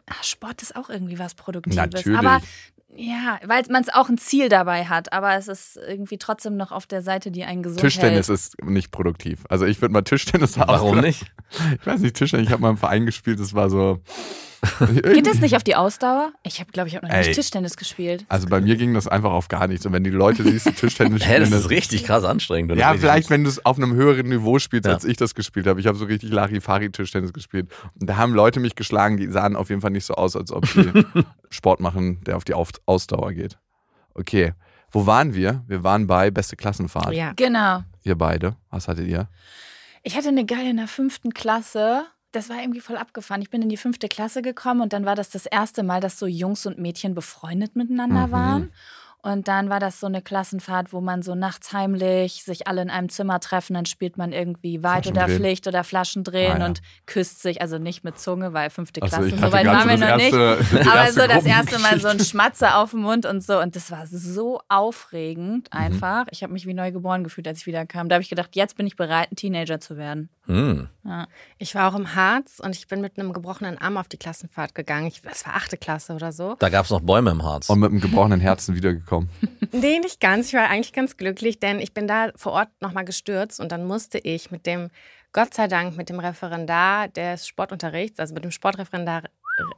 [0.07, 1.77] ah, Sport ist auch irgendwie was Produktives.
[1.77, 2.19] Natürlich.
[2.19, 2.41] Aber
[2.97, 6.73] ja, weil man es auch ein Ziel dabei hat, aber es ist irgendwie trotzdem noch
[6.73, 8.39] auf der Seite, die einen gesund Tischtennis hält.
[8.39, 9.45] ist nicht produktiv.
[9.49, 11.05] Also ich würde mal Tischtennis Warum ausprobieren.
[11.05, 11.27] nicht?
[11.81, 14.01] Ich weiß nicht, Tischtennis, ich habe mal im Verein gespielt, das war so,
[15.03, 16.33] Geht das nicht auf die Ausdauer?
[16.43, 17.21] Ich habe, glaube ich, habe noch Ey.
[17.27, 18.25] nicht Tischtennis gespielt.
[18.29, 19.85] Also bei mir ging das einfach auf gar nichts.
[19.87, 22.73] Und wenn die Leute siehst, die Tischtennis Hä, spielen, das ist richtig krass anstrengend.
[22.73, 22.81] oder?
[22.81, 24.95] Ja, vielleicht, wenn du es auf einem höheren Niveau spielst, Ja.
[24.95, 25.81] als ich das gespielt habe.
[25.81, 27.69] Ich habe so richtig Larifari-Tischtennis gespielt.
[28.01, 30.53] Und da haben Leute mich geschlagen, die sahen auf jeden Fall nicht so aus, als
[30.53, 30.91] ob sie
[31.51, 33.59] Sport machen, der auf die auf Ausdauer geht.
[34.15, 34.53] Okay.
[34.91, 35.65] Wo waren wir?
[35.67, 37.13] Wir waren bei Beste Klassenfahrt.
[37.15, 37.33] Ja.
[37.35, 37.83] Genau.
[38.05, 38.57] Ihr beide.
[38.71, 39.29] Was hattet ihr?
[40.05, 42.05] Ich hatte eine geile in der fünften Klasse.
[42.35, 43.41] Das war irgendwie voll abgefahren.
[43.43, 46.19] Ich bin in die fünfte Klasse gekommen und dann war das das erste Mal, dass
[46.19, 48.33] so Jungs und Mädchen befreundet miteinander Mhm.
[48.33, 48.73] waren.
[49.23, 52.91] Und dann war das so eine Klassenfahrt, wo man so nachts heimlich sich alle in
[52.91, 53.73] einem Zimmer treffen.
[53.73, 55.29] Dann spielt man irgendwie Weit oder.
[55.29, 56.67] Pflicht oder Flaschendrehen Ah, ja.
[56.67, 57.63] und küsst sich.
[57.63, 60.35] Also nicht mit Zunge, weil fünfte Also Klasse, so weit waren wir noch nicht.
[60.35, 62.19] erste, die Aber so das erste Mal so ein.
[62.21, 63.59] Schmatzer auf dem Mund und so.
[63.61, 65.81] Und das war so aufregend Mhm.
[65.81, 66.27] einfach.
[66.31, 68.11] Ich habe mich wie neu geboren gefühlt, als ich wieder kam.
[68.11, 70.29] Da habe ich gedacht, jetzt bin ich bereit, ein Teenager zu werden.
[70.47, 70.89] Hm.
[71.05, 71.27] Ja.
[71.59, 74.75] Ich war auch im Harz und ich bin mit einem gebrochenen Arm auf die Klassenfahrt
[74.75, 75.07] gegangen.
[75.07, 76.57] Ich, das war achte Klasse oder so.
[76.59, 77.69] Da gab es noch Bäume im Harz.
[77.69, 79.29] Und mit einem gebrochenen Herzen wiedergekommen.
[79.77, 80.49] Nee, nicht ganz.
[80.49, 83.85] Ich war eigentlich ganz glücklich, denn ich bin da vor Ort nochmal gestürzt und dann
[83.85, 84.89] musste ich mit dem,
[85.33, 89.25] Gott sei Dank, mit dem Referendar des Sportunterrichts, also mit dem Sportreferendar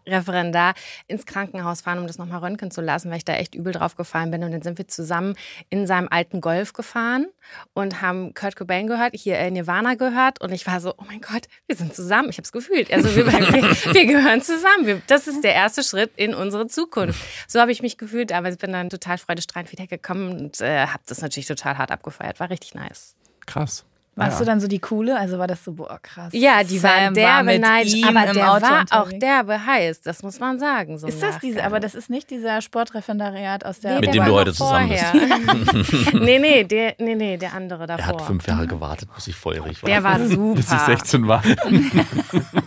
[0.07, 0.75] Referendar
[1.07, 3.97] ins Krankenhaus fahren, um das nochmal röntgen zu lassen, weil ich da echt übel drauf
[3.97, 4.45] gefallen bin.
[4.45, 5.35] Und dann sind wir zusammen
[5.69, 7.27] in seinem alten Golf gefahren
[7.75, 10.41] und haben Kurt Cobain gehört, hier äh, Nirvana gehört.
[10.41, 12.29] Und ich war so, oh mein Gott, wir sind zusammen.
[12.31, 12.93] Ich habe es gefühlt.
[12.93, 14.87] Also wir, wir, wir gehören zusammen.
[14.87, 17.21] Wir, das ist der erste Schritt in unsere Zukunft.
[17.49, 21.03] So habe ich mich gefühlt, aber ich bin dann total freudestrahlend wiedergekommen und äh, habe
[21.07, 22.41] das natürlich total hart abgefeiert.
[22.41, 23.15] War richtig nice.
[23.47, 23.85] Krass.
[24.18, 24.38] Warst Ja.
[24.38, 25.18] du dann so die Coole?
[25.18, 26.31] Also war das so, boah, krass.
[26.33, 29.66] Ja, die war Sam derbe mit neidisch, ihm aber im der Auto war auch derbe
[29.66, 30.96] heiß, das muss man sagen.
[30.98, 33.96] So Ist das diese, aber das ist nicht dieser Sportreferendariat aus der.
[33.96, 36.14] Mit der dem war du heute zusammen bist.
[36.14, 38.07] nee, nee, der, nee, nee, der andere Er davor.
[38.07, 39.90] hat fünf Jahre gewartet, bis ich feurig war.
[39.90, 40.55] der war super.
[40.57, 41.42] Bis ich 16 war.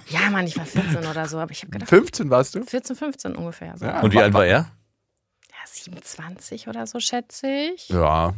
[0.10, 2.64] Ja, Mann, ich war 14 oder so, aber ich habe gedacht, 15 warst du?
[2.64, 3.74] 14, 15 ungefähr.
[3.78, 3.86] So.
[3.86, 3.96] Ja.
[3.96, 4.02] Ja.
[4.02, 4.68] Und wie alt war er?
[5.66, 7.90] 27 oder so, schätze ich.
[7.90, 8.34] Ja.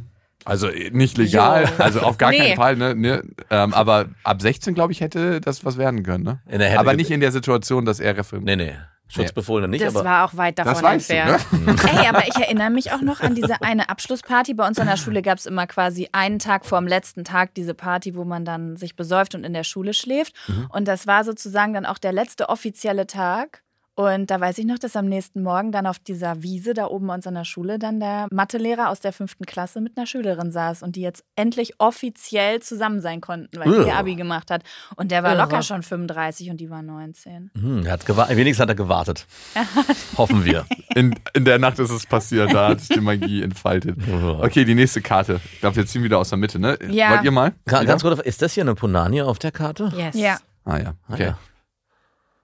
[0.46, 1.84] Also äh, nicht legal, Jo.
[1.84, 2.38] also auf gar Nee.
[2.40, 2.96] keinen Fall, ne?
[2.96, 6.40] ne ähm, aber ab 16, glaube ich, hätte das was werden können, ne?
[6.48, 8.46] In der Hände Aber nicht in der Situation, dass er referiert.
[8.46, 8.74] Nee, nee.
[9.08, 10.06] Schutzbefohlene nicht, Das aber.
[10.06, 11.66] war auch weit davon Das weißt du, entfernt.
[11.66, 11.76] ne?
[12.02, 14.54] Ey, aber ich erinnere mich auch noch an diese eine Abschlussparty.
[14.54, 17.54] Bei uns an der Schule gab es immer quasi einen Tag vor dem letzten Tag
[17.56, 20.34] diese Party, wo man dann sich besäuft und in der Schule schläft.
[20.70, 23.64] Und das war sozusagen dann auch der letzte offizielle Tag.
[23.96, 27.08] Und da weiß ich noch, dass am nächsten Morgen dann auf dieser Wiese da oben
[27.08, 30.52] bei uns an der Schule dann der Mathelehrer aus der fünften Klasse mit einer Schülerin
[30.52, 33.92] saß und die jetzt endlich offiziell zusammen sein konnten, weil sie ihr Ugh.
[33.94, 34.64] Abi gemacht hat.
[34.96, 35.42] Und der war Irre.
[35.42, 37.52] locker schon 35 und die war 19.
[37.54, 39.28] Hm, er hat wenigstens hat er gewartet.
[40.18, 40.66] Hoffen wir.
[40.96, 43.98] In, in der Nacht ist es passiert, da hat sich die Magie entfaltet.
[44.42, 45.40] Okay, die nächste Karte.
[45.54, 46.78] Ich glaube, wir ziehen wieder aus der Mitte, ne?
[46.90, 47.12] Ja.
[47.12, 47.54] Wollt ihr mal?
[47.66, 49.92] Ganz kurz, ist das hier eine Punani auf der Karte?
[49.96, 50.16] Yes.
[50.16, 50.38] Ja.
[50.66, 51.24] Ah ja, Ah, okay.
[51.26, 51.38] ja.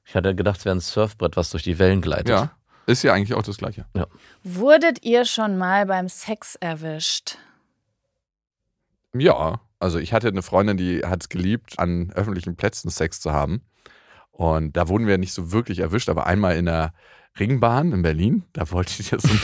[0.08, 2.30] Ich hatte gedacht, es wäre ein Surfbrett, was durch die Wellen gleitet.
[2.30, 2.52] Ja,
[2.86, 3.86] ist ja eigentlich auch das Gleiche.
[4.42, 7.38] Wurdet ihr schon mal beim Sex erwischt?
[9.14, 13.34] Ja, also ich hatte eine Freundin, die hat es geliebt, an öffentlichen Plätzen Sex zu
[13.34, 13.62] haben.
[14.32, 16.94] Und da wurden wir nicht so wirklich erwischt, aber einmal in der
[17.38, 19.30] Ringbahn in Berlin, da wollte ich ja so.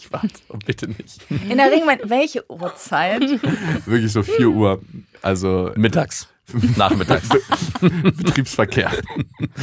[0.00, 0.28] Ich warte,
[0.64, 1.28] bitte nicht.
[1.28, 3.20] In der Ringbahn, welche Uhrzeit?
[3.84, 4.80] Wirklich so 4 Uhr.
[5.22, 6.28] Also Mittags.
[6.76, 7.28] Nachmittags.
[7.80, 8.90] Betriebsverkehr.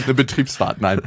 [0.03, 1.01] Eine Betriebsfahrt, nein.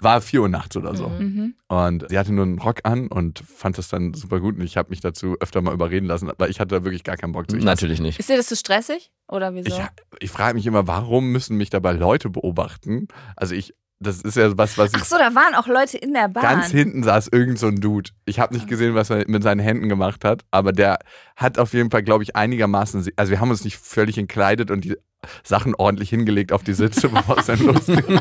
[0.00, 1.08] War 4 Uhr nachts oder so.
[1.08, 1.54] Mhm.
[1.68, 4.56] Und sie hatte nur einen Rock an und fand das dann super gut.
[4.56, 7.16] Und ich habe mich dazu öfter mal überreden lassen, aber ich hatte da wirklich gar
[7.16, 7.56] keinen Bock zu.
[7.56, 8.18] Ich Natürlich nicht.
[8.18, 9.10] Ist dir das zu stressig?
[9.28, 9.68] Oder wieso?
[9.68, 9.82] Ich,
[10.20, 13.08] ich frage mich immer, warum müssen mich dabei Leute beobachten?
[13.34, 15.00] Also ich, das ist ja was, was ich.
[15.00, 16.42] Ach so, da waren auch Leute in der Bahn.
[16.42, 18.10] Ganz hinten saß irgend so ein Dude.
[18.26, 18.58] Ich habe Ah.
[18.58, 20.98] nicht gesehen, was er mit seinen Händen gemacht hat, aber der
[21.36, 23.06] hat auf jeden Fall, glaube ich, einigermaßen.
[23.16, 24.96] Also wir haben uns nicht völlig entkleidet und die
[25.42, 28.20] Sachen ordentlich hingelegt auf die Sitze, bevor es dann losging.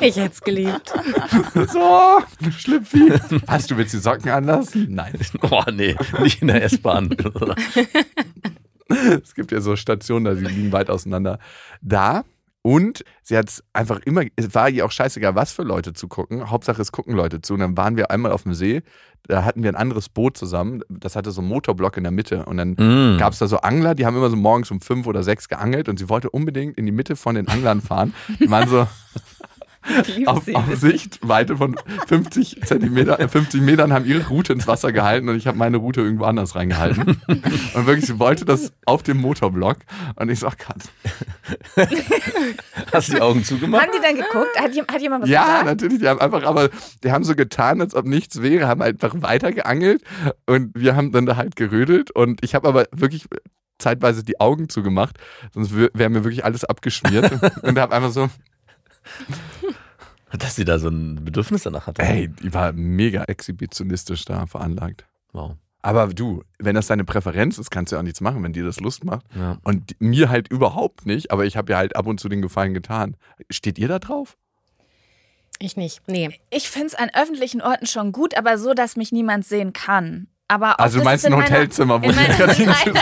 [0.00, 0.92] Ich hätte es geliebt.
[1.68, 3.12] so, Schlüpfi.
[3.46, 4.88] Was, du willst die Socken anlassen?
[4.90, 5.14] Nein.
[5.48, 7.16] Oh, nee, nicht in der S-Bahn.
[8.88, 11.40] Es gibt ja so Stationen, da die liegen weit auseinander.
[11.82, 12.24] Da
[12.66, 16.08] und sie hat es einfach immer, es war ihr auch scheißegal, was für Leute zu
[16.08, 16.50] gucken.
[16.50, 17.54] Hauptsache es gucken Leute zu.
[17.54, 18.82] Und dann waren wir einmal auf dem See,
[19.28, 20.80] da hatten wir ein anderes Boot zusammen.
[20.88, 22.44] Das hatte so einen Motorblock in der Mitte.
[22.44, 23.18] Und dann Mm.
[23.18, 25.88] gab es da so Angler, die haben immer so morgens um fünf oder sechs geangelt
[25.88, 28.12] und sie wollte unbedingt in die Mitte von den Anglern fahren.
[28.40, 28.88] Die waren so
[30.26, 31.76] auf, auf Sichtweite von
[32.08, 35.76] 50 Zentimeter, äh, 50 Metern haben ihre Route ins Wasser gehalten und ich habe meine
[35.78, 37.20] Route irgendwo anders reingehalten.
[37.74, 39.78] Und wirklich, sie wollte das auf dem Motorblock
[40.16, 41.86] und ich so, ach Gott.
[42.92, 43.82] Hast du die Augen zugemacht?
[43.82, 44.58] Haben die dann geguckt?
[44.58, 45.66] Hat, hat jemand was Ja, gesagt?
[45.66, 46.70] natürlich, die haben einfach, aber
[47.02, 50.02] die haben so getan, als ob nichts wäre, haben einfach weiter geangelt
[50.46, 53.26] und wir haben dann da halt gerödelt und ich habe aber wirklich
[53.78, 55.18] zeitweise die Augen zugemacht,
[55.52, 57.30] sonst wäre mir wirklich alles abgeschmiert
[57.62, 58.28] und habe einfach so
[60.32, 62.02] Dass sie da so ein Bedürfnis danach hatte.
[62.02, 65.06] Ey, die war mega exhibitionistisch da veranlagt.
[65.32, 65.56] Wow.
[65.82, 68.64] Aber du, wenn das deine Präferenz ist, kannst du ja auch nichts machen, wenn dir
[68.64, 69.24] das Lust macht.
[69.36, 69.58] Ja.
[69.62, 72.74] Und mir halt überhaupt nicht, aber ich habe ja halt ab und zu den Gefallen
[72.74, 73.16] getan.
[73.50, 74.36] Steht ihr da drauf?
[75.60, 76.02] Ich nicht.
[76.08, 76.38] Nee.
[76.50, 80.26] Ich finde es an öffentlichen Orten schon gut, aber so, dass mich niemand sehen kann.
[80.48, 82.98] Aber Also meinst du ein in meiner- Hotelzimmer, wo die Gardinen sind?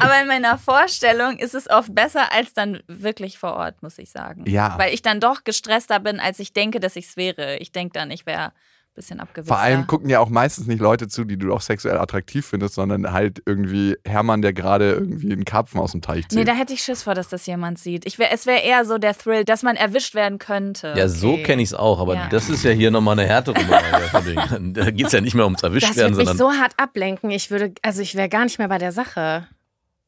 [0.00, 4.10] Aber in meiner Vorstellung ist es oft besser als dann wirklich vor Ort, muss ich
[4.10, 4.44] sagen.
[4.48, 4.78] Ja.
[4.78, 7.56] Weil ich dann doch gestresster bin, als ich denke, dass ich es wäre.
[7.58, 8.52] Ich denke dann, ich wäre
[8.96, 9.48] bisschen abgewichst.
[9.48, 12.74] Vor allem gucken ja auch meistens nicht Leute zu, die du auch sexuell attraktiv findest,
[12.74, 16.38] sondern halt irgendwie Hermann, der gerade irgendwie einen Karpfen aus dem Teich zieht.
[16.38, 18.04] Nee, da hätte ich Schiss vor, dass das jemand sieht.
[18.06, 20.94] Ich wär, es wäre eher so der Thrill, dass man erwischt werden könnte.
[20.96, 21.42] Ja, so Okay.
[21.44, 22.28] kenne ich es auch, aber Ja.
[22.30, 23.80] das ist ja hier nochmal eine härtere Nummer.
[24.72, 27.30] Da geht es ja nicht mehr ums Das Erwischtwerden, würde mich sondern so hart ablenken.
[27.30, 29.46] Ich würde, also ich wäre gar nicht mehr bei der Sache.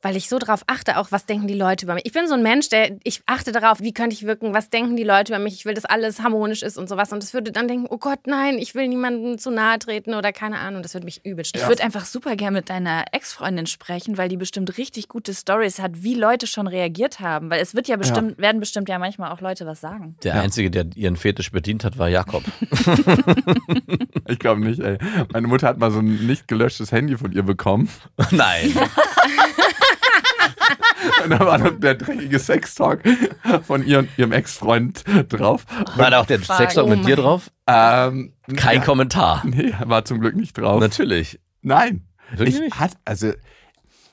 [0.00, 2.06] Weil ich so drauf achte, auch was denken die Leute über mich.
[2.06, 4.96] Ich bin so ein Mensch, der, ich achte darauf, wie könnte ich wirken, was denken
[4.96, 5.54] die Leute über mich.
[5.54, 7.12] Ich will, dass alles harmonisch ist und sowas.
[7.12, 10.32] Und das würde dann denken, oh Gott, nein, ich will niemandem zu nahe treten oder
[10.32, 10.82] keine Ahnung.
[10.82, 11.68] Das würde mich übel Ich stressen.
[11.68, 16.02] würde einfach super gerne mit deiner Ex-Freundin sprechen, weil die bestimmt richtig gute Stories hat,
[16.02, 17.50] wie Leute schon reagiert haben.
[17.50, 20.16] Weil es wird ja bestimmt, werden bestimmt ja manchmal auch Leute was sagen.
[20.22, 22.44] der Einzige, der ihren Fetisch bedient hat, war Jakob.
[24.30, 24.98] Ich glaube nicht, ey.
[25.32, 27.88] Meine Mutter hat mal so ein nicht gelöschtes Handy von ihr bekommen.
[28.30, 28.74] Nein.
[31.24, 33.02] Und da war noch der dreckige Sextalk
[33.66, 35.64] von ihr und ihrem Ex-Freund drauf.
[35.96, 37.50] War da auch der Sextalk Oh mit dir drauf?
[37.66, 39.42] Ähm, Kein ja, Kommentar.
[39.44, 40.80] Nee, war zum Glück nicht drauf.
[40.80, 41.40] Natürlich.
[41.62, 42.06] Nein.
[42.30, 42.78] Wirklich ich nicht?
[42.78, 43.32] Hat, also,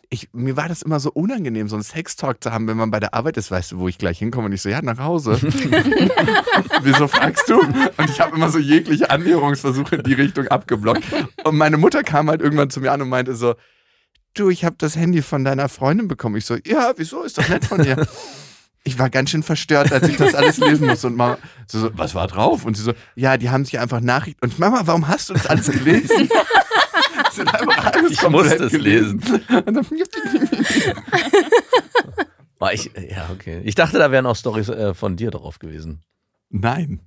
[0.10, 3.00] ich, mir war das immer so unangenehm, so einen Sextalk zu haben, wenn man bei
[3.00, 5.40] der Arbeit ist, weißt du, wo ich gleich hinkomme und ich so, ja, nach Hause.
[6.82, 7.60] Wieso fragst du?
[7.60, 11.04] Und ich habe immer so jegliche Annäherungsversuche in die Richtung abgeblockt.
[11.44, 13.56] Und meine Mutter kam halt irgendwann zu mir an und meinte so,
[14.36, 16.36] du, ich habe das Handy von deiner Freundin bekommen.
[16.36, 17.24] Ich so, ja, wieso?
[17.24, 18.08] Ist doch nett von dir.
[18.88, 21.08] Ich war ganz schön verstört, als ich das alles lesen musste.
[21.08, 22.66] Und Mama so, so, was war drauf?
[22.66, 24.46] Und sie so, ja, die haben sich einfach Nachrichten.
[24.46, 26.30] Und Mama, warum hast du das alles gelesen?
[27.38, 29.22] Hat einfach alles Ich komplett musste es gelesen.
[29.50, 29.86] Und dann,
[32.60, 33.62] War ich, ja, okay.
[33.64, 36.04] Ich dachte, da wären auch Stories äh, von dir drauf gewesen.
[36.50, 37.00] Nein,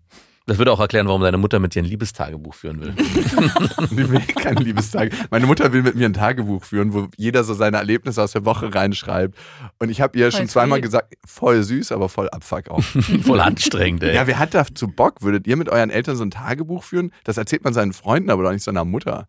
[0.49, 2.93] Das würde auch erklären, warum deine Mutter mit dir ein Liebestagebuch führen will.
[3.91, 5.13] die will kein Liebestag.
[5.31, 8.45] Meine Mutter will mit mir ein Tagebuch führen, wo jeder so seine Erlebnisse aus der
[8.45, 9.37] Woche reinschreibt.
[9.79, 10.85] Und ich habe ihr schon Voll zweimal sweet.
[10.85, 12.83] gesagt, voll süß, aber voll Abfuck auch.
[13.23, 14.15] Voll anstrengend, ey.
[14.15, 15.21] Ja, wer hat dazu Bock?
[15.23, 17.13] Würdet ihr mit euren Eltern so ein Tagebuch führen?
[17.25, 19.29] Das erzählt man seinen Freunden, aber doch nicht seiner Mutter.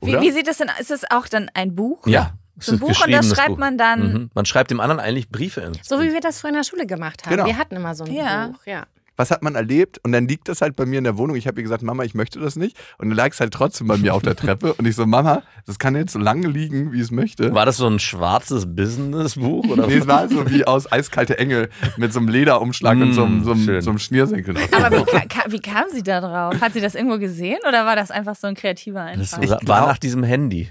[0.00, 0.70] Wie, wie sieht es denn?
[0.80, 2.06] Ist es auch dann ein Buch?
[2.06, 2.32] Ja.
[2.58, 3.58] es So ein Buch und das schreibt Buch.
[3.58, 4.12] man dann.
[4.12, 4.30] Mhm.
[4.34, 6.86] Man schreibt dem anderen eigentlich Briefe ins so wie wir das früher in der Schule
[6.86, 7.32] gemacht haben.
[7.36, 7.46] Genau.
[7.46, 8.48] Wir hatten immer so ein Ja.
[8.48, 8.64] Buch.
[8.64, 8.86] Ja.
[9.16, 9.98] Was hat man erlebt?
[10.04, 11.36] Und dann liegt das halt bei mir in der Wohnung.
[11.36, 12.76] Ich habe ihr gesagt, Mama, ich möchte das nicht.
[12.98, 14.74] Und dann lag es halt trotzdem bei mir auf der Treppe.
[14.74, 17.54] Und ich so, Mama, das kann jetzt so lange liegen, wie es möchte.
[17.54, 19.66] War das so ein schwarzes Businessbuch?
[19.68, 19.86] Oder?
[19.86, 23.42] Nee, es war so wie aus Eiskalte Engel mit so einem Lederumschlag und so, einem-
[23.44, 23.80] so, einem- schön.
[23.80, 24.54] so einem Schnürsenkel.
[24.72, 26.60] Aber wie, ka wie kam sie da drauf?
[26.60, 29.58] Hat sie das irgendwo gesehen oder war das einfach so ein kreativer Das Einfall?
[29.66, 30.68] war, war nach diesem Handy.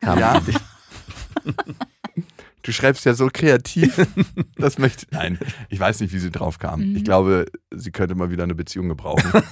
[0.00, 0.40] Kam Ja.
[2.64, 4.06] Du schreibst ja so kreativ.
[4.56, 5.06] Das möchte.
[5.10, 6.80] Nein, ich weiß nicht, wie sie drauf kam.
[6.80, 6.96] Mhm.
[6.96, 9.30] Ich glaube, sie könnte mal wieder eine Beziehung gebrauchen.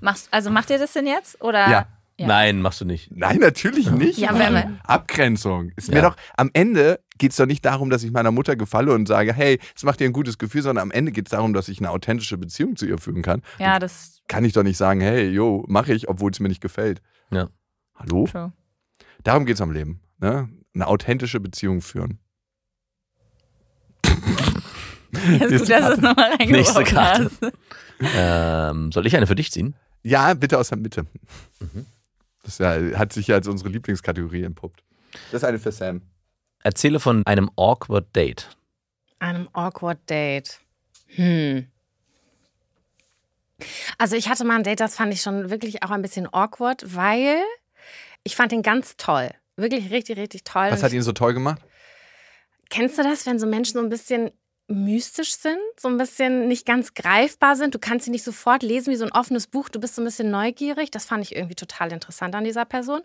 [0.00, 1.42] Machst, also macht ihr das denn jetzt?
[1.42, 1.68] Oder?
[1.68, 1.86] Ja.
[2.20, 2.26] Ja.
[2.26, 3.10] Nein, machst du nicht.
[3.14, 4.18] Nein, natürlich nicht.
[4.18, 5.70] Ja, wenn man- Abgrenzung.
[5.76, 5.94] Ist Ja.
[5.94, 9.06] mir doch, am Ende geht es doch nicht darum, dass ich meiner Mutter gefalle und
[9.06, 11.68] sage, hey, es macht dir ein gutes Gefühl, sondern am Ende geht es darum, dass
[11.68, 13.42] ich eine authentische Beziehung zu ihr führen kann.
[13.60, 16.60] Ja, das Kann ich doch nicht sagen, hey, jo, mache ich, obwohl es mir nicht
[16.60, 17.02] gefällt.
[17.30, 17.48] Ja.
[17.94, 18.26] Hallo?
[18.26, 18.52] true.
[19.22, 20.00] Darum geht es am Leben.
[20.18, 20.48] Ne?
[20.74, 22.18] Eine authentische Beziehung führen.
[25.12, 27.30] Ja, ist gut, dass du es nochmal Nächste Karte.
[27.42, 27.52] hast.
[28.14, 29.74] Ähm, soll ich eine für dich ziehen?
[30.02, 31.06] Ja, bitte aus der Mitte.
[31.60, 31.86] Mhm.
[32.44, 34.82] Das ja, hat sich ja als unsere Lieblingskategorie entpuppt.
[35.32, 36.02] Das ist eine für Sam.
[36.62, 38.56] Erzähle von einem awkward Date.
[39.18, 40.60] Einem awkward Date.
[41.08, 41.66] Hm.
[43.96, 46.94] Also ich hatte mal ein Date, das fand ich schon wirklich auch ein bisschen awkward,
[46.94, 47.40] weil
[48.22, 49.30] ich fand ihn ganz toll.
[49.58, 50.68] Wirklich richtig, richtig toll.
[50.70, 51.60] Was hat ihn so toll gemacht?
[52.70, 54.30] Kennst du das, wenn so Menschen so ein bisschen
[54.68, 57.74] mystisch sind, so ein bisschen nicht ganz greifbar sind?
[57.74, 60.04] Du kannst sie nicht sofort lesen wie so ein offenes Buch, du bist so ein
[60.04, 60.92] bisschen neugierig.
[60.92, 63.00] Das fand ich irgendwie total interessant an dieser Person.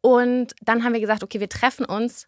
[0.00, 2.26] Und dann haben wir gesagt, okay, wir treffen uns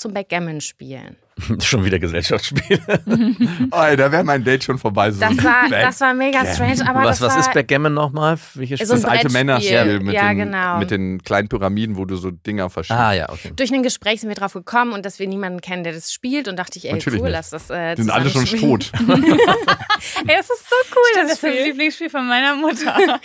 [0.00, 1.16] zum Backgammon spielen.
[1.62, 2.80] Schon wieder Gesellschaftsspiel.
[3.70, 5.10] Oh, da wäre mein Date schon vorbei.
[5.10, 8.38] So Das war, das war mega strange, aber was das was war, ist Backgammon nochmal?
[8.54, 9.30] Welche So ein das alte.
[9.30, 10.78] Männerspiel mit, Ja, den, genau.
[10.78, 13.00] mit den kleinen Pyramiden, wo du so Dinger verschiebst.
[13.00, 13.52] Ah ja, okay.
[13.56, 16.46] durch ein Gespräch sind wir drauf gekommen und dass wir niemanden kennen, der das spielt
[16.48, 17.36] und dachte ich, ey, Natürlich cool, nicht.
[17.36, 18.80] lass das äh, Die sind alle schon spielen.
[18.80, 18.92] tot.
[20.26, 21.64] Ey, das ist so cool, Das das ist das Spiel.
[21.68, 23.20] Lieblingsspiel von meiner Mutter.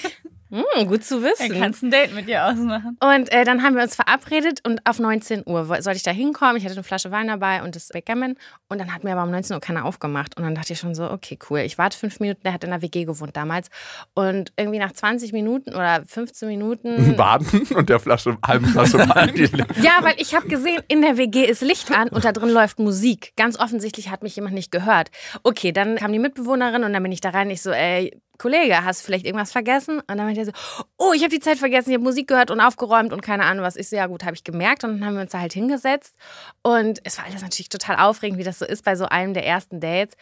[0.49, 1.51] Hm, gut zu wissen.
[1.51, 2.97] Er kannst ein Date mit dir ausmachen.
[2.99, 6.57] Und äh, dann haben wir uns verabredet und auf 19 Uhr sollte ich da hinkommen.
[6.57, 8.35] Ich hatte eine Flasche Wein dabei und das Backgammon.
[8.69, 10.37] Und dann hat mir aber um 19 Uhr keiner aufgemacht.
[10.37, 11.59] Und dann dachte ich schon so, okay, cool.
[11.59, 12.41] Ich warte fünf Minuten.
[12.43, 13.69] Der hat in der WG gewohnt damals.
[14.13, 17.15] Und irgendwie nach 20 Minuten oder 15 Minuten.
[17.17, 19.33] Baden und der Flasche, halben Flasche Wein.
[19.81, 22.79] Ja, weil ich habe gesehen, in der WG ist Licht an und da drin läuft
[22.79, 23.33] Musik.
[23.35, 25.09] Ganz offensichtlich hat mich jemand nicht gehört.
[25.43, 27.49] Okay, dann kam die Mitbewohnerin und dann bin ich da rein.
[27.49, 29.99] Ich so, ey, Kollege, hast du vielleicht irgendwas vergessen?
[29.99, 30.51] Und dann meinte er so,
[30.97, 33.63] oh, ich habe die Zeit vergessen, ich habe Musik gehört und aufgeräumt und keine Ahnung
[33.63, 33.75] was.
[33.75, 34.83] Ich so, ja gut, habe ich gemerkt.
[34.83, 36.15] Und dann haben wir uns da halt hingesetzt.
[36.61, 39.45] Und es war alles natürlich total aufregend, wie das so ist bei so einem der
[39.45, 40.15] ersten Dates.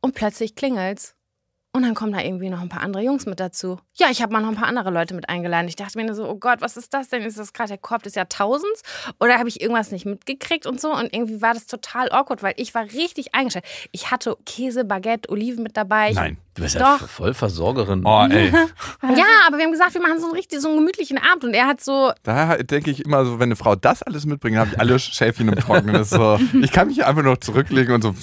[0.00, 1.14] Und plötzlich klingelt's.
[1.72, 3.78] Und dann kommen da irgendwie noch ein paar andere Jungs mit dazu.
[3.94, 5.68] Ja, ich habe mal noch ein paar andere Leute mit eingeladen.
[5.68, 7.22] Ich dachte mir nur so, oh Gott, was ist das denn?
[7.22, 8.82] Ist das gerade der Korb des Jahrtausends?
[9.20, 10.92] Oder habe ich irgendwas nicht mitgekriegt und so?
[10.92, 13.66] Und irgendwie war das total awkward, weil ich war richtig eingestellt.
[13.92, 16.10] Ich hatte Käse, Baguette, Oliven mit dabei.
[16.10, 16.38] Ich Nein.
[16.54, 17.08] Du bist ja Doch.
[17.08, 18.02] voll Versorgerin.
[18.04, 18.52] Oh, ey.
[19.02, 21.44] Ja, aber wir haben gesagt, wir machen so einen richtig so einen gemütlichen Abend.
[21.44, 24.56] Und er hat so, Da denke ich immer so, wenn eine Frau das alles mitbringt,
[24.58, 26.04] habe ich alle Schäfchen im Trockenen.
[26.04, 28.14] So, ich kann mich einfach noch zurücklegen und so.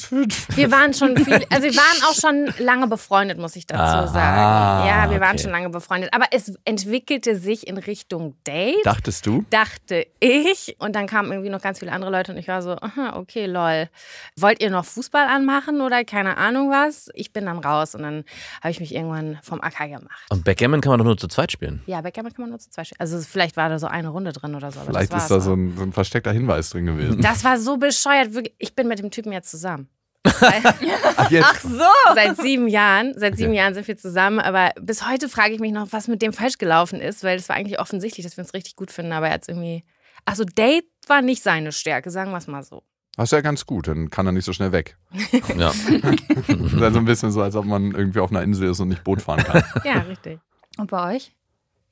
[0.56, 4.08] wir waren schon viel, also wir waren auch schon lange befreundet, muss ich dazu Aha,
[4.08, 4.88] sagen.
[4.88, 5.44] Ja, wir waren okay.
[5.44, 6.14] schon lange befreundet.
[6.14, 8.86] Aber es entwickelte sich in Richtung Date.
[8.86, 9.46] Dachtest du?
[9.50, 10.76] dachte ich.
[10.80, 13.46] Und dann kamen irgendwie noch ganz viele andere Leute und ich war so, aha, okay,
[13.46, 13.90] lol.
[14.36, 17.10] Wollt ihr noch Fußball anmachen oder keine Ahnung was?
[17.14, 18.17] Ich bin dann raus und dann
[18.62, 20.26] habe ich mich irgendwann vom Acker gemacht.
[20.30, 21.82] Und Backgammon kann man doch nur zu zweit spielen.
[21.86, 23.00] Ja, Backgammon kann man nur zu zwei spielen.
[23.00, 24.80] Also vielleicht war da so eine Runde drin oder so.
[24.82, 27.22] Vielleicht das ist da so ein, so ein versteckter Hinweis drin gewesen.
[27.22, 28.34] Das war so bescheuert.
[28.34, 28.56] Wirklich.
[28.58, 29.90] Ich bin mit dem Typen jetzt zusammen.
[30.26, 31.62] Ach, jetzt.
[31.64, 32.14] So.
[32.16, 33.14] Seit sieben Jahren.
[33.16, 33.58] Seit sieben Okay.
[33.60, 34.40] Jahren sind wir zusammen.
[34.40, 37.48] Aber bis heute frage ich mich noch, was mit dem falsch gelaufen ist, weil es
[37.50, 39.14] war eigentlich offensichtlich, dass wir uns richtig gut finden.
[39.14, 39.84] Aber er hat irgendwie.
[40.26, 42.84] Also, Date war nicht seine Stärke, sagen wir es mal so.
[43.18, 44.96] Das ist ja ganz gut, dann kann er nicht so schnell weg.
[45.58, 45.68] Ja.
[45.68, 48.80] Das ist ja so ein bisschen so, als ob man irgendwie auf einer Insel ist
[48.80, 49.64] und nicht Boot fahren kann.
[49.84, 50.40] Ja, richtig.
[50.78, 51.36] Und bei euch?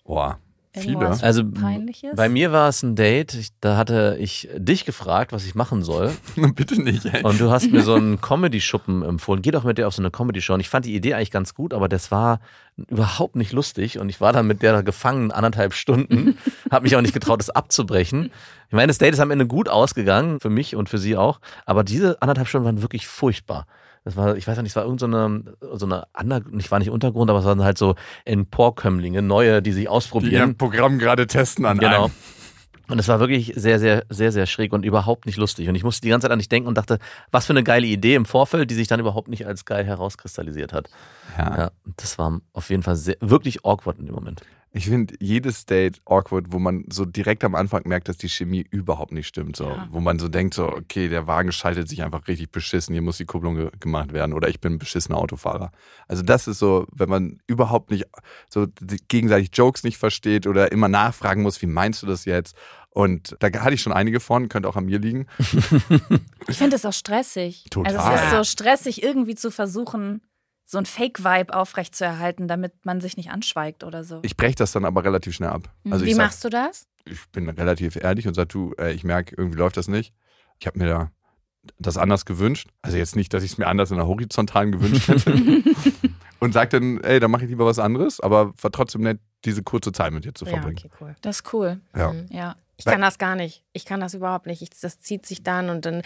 [0.04, 0.38] Boah,
[0.82, 1.08] viele.
[1.22, 2.16] Also Peinliches?
[2.16, 3.34] bei mir war es ein Date.
[3.34, 6.12] Ich, da hatte ich dich gefragt, was ich machen soll.
[6.56, 7.24] Bitte nicht, ey.
[7.24, 9.42] Und du hast mir so einen Comedy-Schuppen empfohlen.
[9.42, 10.54] Geh doch mit dir auf so eine Comedy-Show.
[10.54, 12.40] Und ich fand die Idee eigentlich ganz gut, aber das war
[12.76, 14.00] überhaupt nicht lustig.
[14.00, 16.38] Und ich war dann mit der gefangen anderthalb Stunden.
[16.72, 18.32] Hab mich auch nicht getraut, das abzubrechen.
[18.68, 21.40] Ich meine, das Date ist am Ende gut ausgegangen, für mich und für sie auch.
[21.66, 23.68] Aber diese anderthalb Stunden waren wirklich furchtbar.
[24.06, 26.80] Das war, ich weiß nicht, es war irgendeine so eine, so eine Under, ich war
[26.80, 30.50] nicht Untergrund, aber es waren halt so Emporkömmlinge, neue, die sich Die ausprobieren.
[30.52, 32.06] ihr Programm gerade testen an Genau.
[32.06, 32.13] einem.
[32.88, 35.68] Und es war wirklich sehr, sehr, sehr, sehr schräg und überhaupt nicht lustig.
[35.68, 37.00] Und ich musste die ganze Zeit an dich denken und dachte,
[37.32, 40.72] was für eine geile Idee im Vorfeld, die sich dann überhaupt nicht als geil herauskristallisiert
[40.72, 40.88] hat.
[41.36, 41.58] Ja.
[41.58, 44.41] Ja, das war auf jeden Fall sehr, wirklich awkward in dem Moment.
[44.78, 48.66] Ich finde jedes Date awkward, wo man so direkt am Anfang merkt, dass die Chemie
[48.70, 49.56] überhaupt nicht stimmt.
[49.56, 49.74] So.
[49.90, 53.16] Wo man so denkt, so, okay, der Wagen schaltet sich einfach richtig beschissen, hier muss
[53.16, 55.72] die Kupplung ge gemacht werden oder ich bin ein beschissener Autofahrer.
[56.10, 58.04] Also das ist so, wenn man überhaupt nicht
[58.50, 62.54] so die- gegenseitig Jokes nicht versteht oder immer nachfragen muss, wie meinst du das jetzt?
[62.90, 65.28] Und da hatte ich schon einige von, könnte auch an mir liegen.
[66.48, 67.66] Ich finde es auch stressig.
[67.70, 67.96] Total.
[67.96, 70.22] Also es ist so stressig, irgendwie zu versuchen,
[70.65, 74.19] so ein Fake-Vibe aufrechtzuerhalten, damit man sich nicht anschweigt oder so.
[74.23, 75.69] Ich breche das dann aber relativ schnell ab.
[75.89, 76.88] Also Wie sag, machst du das?
[77.06, 80.13] ich bin relativ ehrlich und sage, du, äh, ich merke, irgendwie läuft das nicht.
[80.60, 81.12] Ich habe mir da
[81.80, 82.69] das anders gewünscht.
[82.82, 85.34] Also jetzt nicht, dass ich es mir anders in der Horizontalen gewünscht hätte.
[86.39, 89.63] und sage dann, ey, dann mache ich lieber was anderes, aber war trotzdem nett, diese
[89.63, 90.78] kurze Zeit mit dir zu Ja, verbringen.
[90.80, 91.15] okay, cool.
[91.21, 91.80] Das ist cool.
[91.95, 92.13] Ja.
[92.13, 92.25] Mhm.
[92.32, 92.56] Ja.
[92.78, 93.64] Ich kann das gar nicht.
[93.72, 94.62] Ich kann das überhaupt nicht.
[94.62, 96.02] Ich, das zieht sich dann und dann.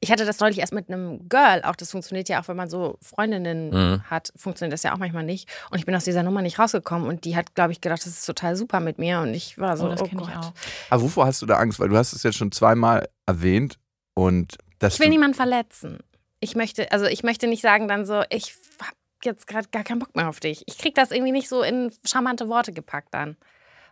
[0.00, 1.62] Ich hatte das neulich erst mit einem Girl.
[1.64, 4.02] Auch das funktioniert ja auch, wenn man so Freundinnen Mhm.
[4.10, 5.48] hat, funktioniert das ja auch manchmal nicht.
[5.70, 8.06] Und ich bin aus dieser Nummer nicht rausgekommen und die hat, glaube ich, gedacht, das
[8.12, 10.36] ist total super mit mir und ich war so, So, das oh kenne ich Gott.
[10.46, 10.52] auch.
[10.90, 11.78] Aber wovor hast du da Angst?
[11.78, 13.78] Weil du hast es jetzt schon zweimal erwähnt
[14.14, 15.98] und das Ich will niemanden verletzen.
[16.40, 19.98] Ich möchte, also ich möchte nicht sagen dann so, ich habe jetzt gerade gar keinen
[19.98, 20.62] Bock mehr auf dich.
[20.66, 23.36] Ich krieg das irgendwie nicht so in charmante Worte gepackt dann.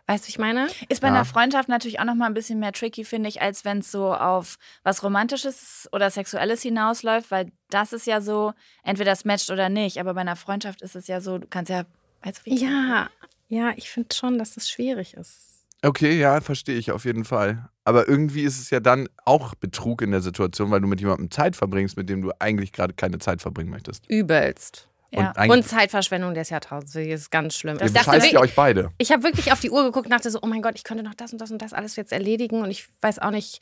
[0.07, 0.67] Weißt du, ich meine?
[0.89, 1.13] Ist bei Ja.
[1.13, 3.89] einer Freundschaft natürlich auch noch mal ein bisschen mehr tricky, finde ich, als wenn es
[3.91, 9.49] so auf was Romantisches oder Sexuelles hinausläuft, weil das ist ja so, entweder das matcht
[9.49, 9.99] oder nicht.
[9.99, 11.83] Aber bei einer Freundschaft ist es ja so, du kannst ja.
[12.21, 13.09] Weißt du, wie ich Ja,
[13.47, 15.49] ja, ich finde schon, dass das schwierig ist.
[15.85, 17.69] Okay, ja, verstehe ich auf jeden Fall.
[17.83, 21.29] Aber irgendwie ist es ja dann auch Betrug in der Situation, weil du mit jemandem
[21.29, 24.09] Zeit verbringst, mit dem du eigentlich gerade keine Zeit verbringen möchtest.
[24.09, 24.87] Übelst.
[25.13, 25.33] Ja.
[25.43, 26.93] Und Und Zeitverschwendung des Jahrtausends.
[26.93, 27.77] Das ist ganz schlimm.
[27.79, 28.89] ihr Ich dachte wirklich, euch beide.
[28.97, 31.03] ich habe wirklich auf die Uhr geguckt und dachte so, oh mein Gott, ich könnte
[31.03, 33.61] noch das und das und das alles jetzt erledigen und ich weiß auch nicht,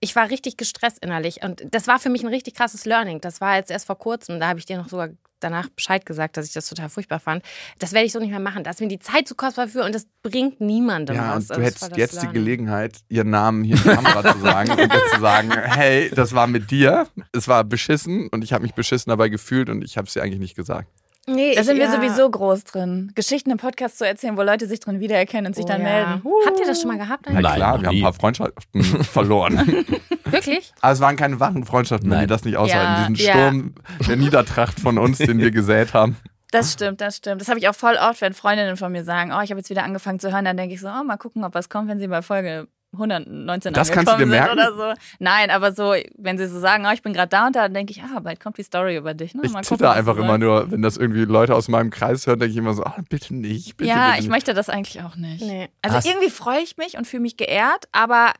[0.00, 3.20] ich war richtig gestresst innerlich und das war für mich ein richtig krasses Learning.
[3.20, 5.08] Das war jetzt erst vor kurzem, da habe ich dir noch sogar
[5.40, 7.44] danach Bescheid gesagt, dass ich das total furchtbar fand.
[7.78, 8.64] Das werde ich so nicht mehr machen.
[8.64, 11.50] Da ist mir die Zeit zu kostbar für und das bringt niemandem Ja, was.
[11.50, 12.32] und du Also war hättest jetzt die Learning.
[12.34, 16.32] Gelegenheit, ihren Namen hier in die Kamera zu sagen und jetzt zu sagen, hey, das
[16.32, 19.96] war mit dir, es war beschissen und ich habe mich beschissen dabei gefühlt und ich
[19.96, 20.88] habe es dir eigentlich nicht gesagt.
[21.28, 21.92] Nee, Da sind wir ja.
[21.92, 23.12] sowieso groß drin.
[23.14, 25.88] Geschichten im Podcast zu erzählen, wo Leute sich drin wiedererkennen und sich Oh, dann ja.
[25.88, 26.22] melden.
[26.46, 27.26] Habt ihr das schon mal gehabt?
[27.28, 29.56] Na Nein, klar, wir haben ein paar Freundschaften verloren.
[30.24, 30.72] Wirklich?
[30.80, 32.26] Aber es waren keine wahren Freundschaften, wenn Nein.
[32.26, 33.02] die das nicht aushalten.
[33.02, 33.32] Ja, Diesen ja.
[33.32, 33.74] Sturm
[34.08, 36.16] der Niedertracht von uns, den wir gesät haben.
[36.50, 37.42] Das stimmt, das stimmt.
[37.42, 39.68] Das habe ich auch voll oft, wenn Freundinnen von mir sagen, oh, ich habe jetzt
[39.68, 41.98] wieder angefangen zu hören, dann denke ich so, oh, mal gucken, ob was kommt, wenn
[41.98, 44.52] sie bei Folge 119 Das kannst du dir merken?
[44.52, 45.00] oder so.
[45.18, 47.74] Nein, aber so, wenn sie so sagen, oh, ich bin gerade da und da, dann
[47.74, 49.34] denke ich, ah, bald kommt die Story über dich.
[49.34, 49.42] Ne?
[49.44, 50.40] Ich Mal gucken, zitter was du einfach immer sagst.
[50.40, 53.34] nur, wenn das irgendwie Leute aus meinem Kreis hören, denke ich immer so, ah, bitte
[53.34, 54.30] nicht, bitte, Ja, bitte ich nicht.
[54.30, 55.42] möchte das eigentlich auch nicht.
[55.42, 55.68] Nee.
[55.82, 58.32] Also Hast- irgendwie freue ich mich und fühle mich geehrt, aber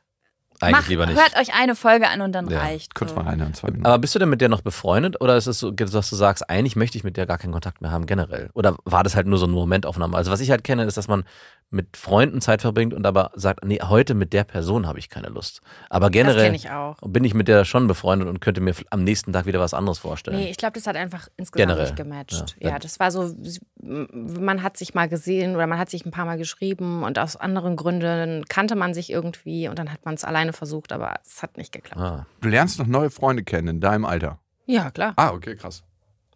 [0.61, 1.17] Eigentlich macht, lieber nicht.
[1.17, 2.93] hört euch eine Folge an und dann Ja, reicht.
[2.95, 3.15] Kurz so.
[3.15, 3.85] mal rein in zwei Minuten.
[3.85, 6.49] Aber bist du denn mit der noch befreundet oder ist es so, dass du sagst,
[6.49, 8.49] eigentlich möchte ich mit der gar keinen Kontakt mehr haben generell?
[8.55, 10.17] Oder war das halt nur so eine Momentaufnahme?
[10.17, 11.23] Also was ich halt kenne, ist, dass man
[11.71, 15.27] mit Freunden Zeit verbringt und aber sagt, nee, heute mit der Person habe ich keine
[15.29, 15.61] Lust.
[15.89, 16.97] Aber generell ich auch.
[17.05, 19.99] bin ich mit der schon befreundet und könnte mir am nächsten Tag wieder was anderes
[19.99, 20.37] vorstellen.
[20.37, 22.55] Nee, ich glaube, das hat einfach insgesamt Generell, nicht gematcht.
[22.59, 22.69] ja.
[22.71, 23.33] Ja, das war so,
[23.81, 27.35] man hat sich mal gesehen oder man hat sich ein paar Mal geschrieben und aus
[27.35, 31.43] anderen Gründen kannte man sich irgendwie und dann hat man es alleine versucht, aber es
[31.43, 32.01] hat nicht geklappt.
[32.01, 32.25] Ah.
[32.41, 34.39] Du lernst noch neue Freunde kennen in deinem Alter.
[34.65, 35.83] Ja, klar, Ah, okay, krass.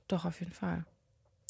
[0.08, 0.86] doch, auf jeden Fall.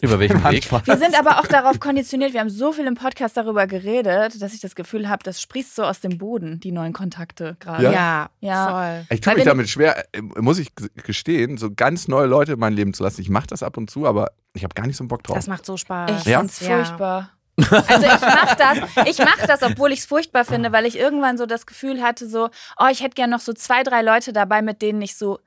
[0.03, 0.69] Über welchen Weg?
[0.85, 4.53] Wir sind aber auch darauf konditioniert, wir haben so viel im Podcast darüber geredet, dass
[4.53, 7.83] ich das Gefühl habe, das sprießt so aus dem Boden, die neuen Kontakte gerade.
[7.83, 7.91] Ja?
[7.91, 8.69] Ja, Ja.
[8.69, 9.05] voll.
[9.09, 10.73] Ich tue Weil mich damit schwer, äh, muss ich
[11.05, 13.21] gestehen, so ganz neue Leute in mein Leben zu lassen.
[13.21, 15.37] Ich mache das ab und zu, aber ich habe gar nicht so einen Bock drauf.
[15.37, 16.11] Das macht so Spaß.
[16.19, 16.39] Ich Ja?
[16.39, 16.75] find's Ja.
[16.83, 17.29] furchtbar.
[17.55, 18.77] Also ich mach das,
[19.07, 22.27] ich mach das, obwohl ich es furchtbar finde, weil ich irgendwann so das Gefühl hatte,
[22.27, 25.39] so, oh, ich hätte gern noch so zwei, drei Leute dabei, mit denen ich so,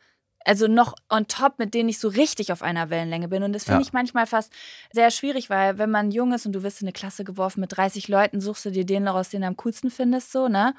[0.47, 3.42] also noch on top, mit denen ich so richtig auf einer Wellenlänge bin.
[3.42, 3.86] Und das finde Ja.
[3.86, 4.53] ich manchmal fast
[4.92, 7.76] sehr schwierig, weil wenn man jung ist und du wirst in eine Klasse geworfen mit
[7.76, 10.74] 30 Leuten, suchst du dir den raus, den du am coolsten findest, so, ne?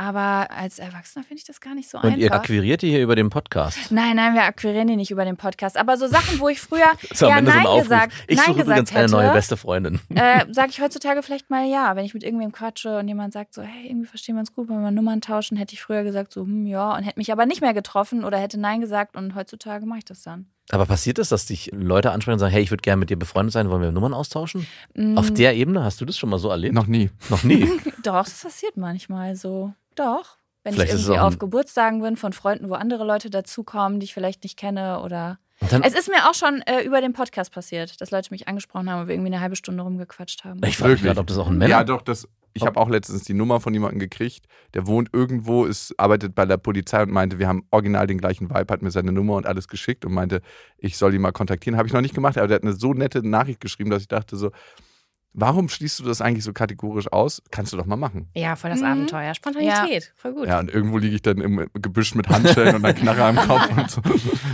[0.00, 2.18] Aber als Erwachsener finde ich das gar nicht so Und einfach.
[2.18, 3.90] ihr akquiriert die hier über den Podcast.
[3.90, 5.76] Nein, nein, wir akquirieren die nicht über den Podcast.
[5.76, 7.82] Aber so Sachen, wo ich früher Das so Nein ein Aufruf.
[7.82, 9.98] gesagt, ich Nein suche übrigens eine hätte, neue beste Freundin.
[10.14, 11.96] äh, sage ich heutzutage vielleicht mal ja.
[11.96, 14.68] Wenn ich mit irgendwem quatsche und jemand sagt so, hey, irgendwie verstehen wir uns gut,
[14.68, 17.44] wollen wir Nummern tauschen, hätte ich früher gesagt so, hm, ja, und hätte mich aber
[17.44, 20.46] nicht mehr getroffen oder hätte Nein gesagt und heutzutage mache ich das dann.
[20.70, 23.16] Aber passiert es, dass dich Leute ansprechen und sagen, hey, ich würde gerne mit dir
[23.18, 24.66] befreundet sein, wollen wir Nummern austauschen?
[24.94, 26.74] Mm, Auf der Ebene hast du das schon mal so erlebt?
[26.74, 27.10] Noch nie.
[27.30, 27.66] Noch nie.
[28.04, 29.72] Doch, das passiert manchmal so.
[29.98, 30.36] Doch.
[30.64, 34.14] Wenn Vielleicht ich irgendwie auf Geburtstagen bin von Freunden, wo andere Leute dazukommen, die ich
[34.14, 35.38] vielleicht nicht kenne oder.
[35.60, 39.02] Es ist mir auch schon äh, über den Podcast passiert, dass Leute mich angesprochen haben
[39.02, 40.60] und wir irgendwie eine halbe Stunde rumgequatscht haben.
[40.64, 42.28] ich frage mich gerade, ob das auch ein Männer Ja, doch, das.
[42.54, 46.44] Ich habe auch letztens die Nummer von jemandem gekriegt, der wohnt irgendwo, ist, arbeitet bei
[46.44, 49.46] der Polizei und meinte, wir haben original den gleichen Vibe, hat mir seine Nummer und
[49.46, 50.40] alles geschickt und meinte,
[50.76, 51.76] ich soll ihn mal kontaktieren.
[51.76, 54.08] Habe ich noch nicht gemacht, aber der hat eine so nette Nachricht geschrieben, dass ich
[54.08, 54.50] dachte so,
[55.32, 57.42] warum schließt du das eigentlich so kategorisch aus?
[57.50, 58.28] Kannst du doch mal machen.
[58.34, 58.86] Ja, voll das Mhm.
[58.86, 59.34] Abenteuer.
[59.34, 60.12] Spontanität.
[60.16, 60.48] Voll gut.
[60.48, 63.68] Ja, und irgendwo liege ich dann im Gebüsch mit Handschellen und einer Knarre am Kopf
[63.76, 64.00] und so.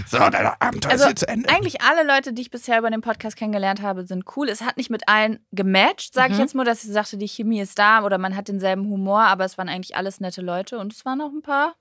[0.06, 1.48] So, dein Abenteuer Also ist jetzt zu Ende.
[1.48, 4.48] eigentlich alle Leute, die ich bisher über den Podcast kennengelernt habe, sind cool.
[4.48, 6.42] Es hat nicht mit allen gematcht, sage ich Mhm.
[6.44, 9.44] jetzt mal, dass ich sagte, die Chemie ist da oder man hat denselben Humor, aber
[9.44, 11.74] es waren eigentlich alles nette Leute und es waren auch ein paar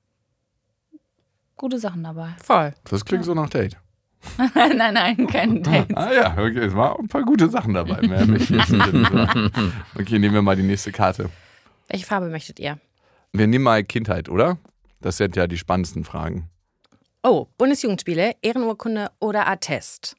[1.55, 2.29] gute Sachen dabei.
[2.43, 2.73] Voll.
[2.89, 3.77] Das klingt so nach Date.
[4.55, 5.95] nein, nein, kein Date.
[5.95, 7.99] Ah ja, okay, es waren ein paar gute Sachen dabei.
[9.95, 11.30] Okay, nehmen wir mal die nächste Karte.
[11.88, 12.80] Welche Farbe möchtet ihr?
[13.32, 14.57] Wir nehmen mal Kindheit, oder?
[15.01, 16.49] Das sind ja die spannendsten Fragen.
[17.24, 20.15] Oh, Bundesjugendspiele, Ehrenurkunde oder Attest?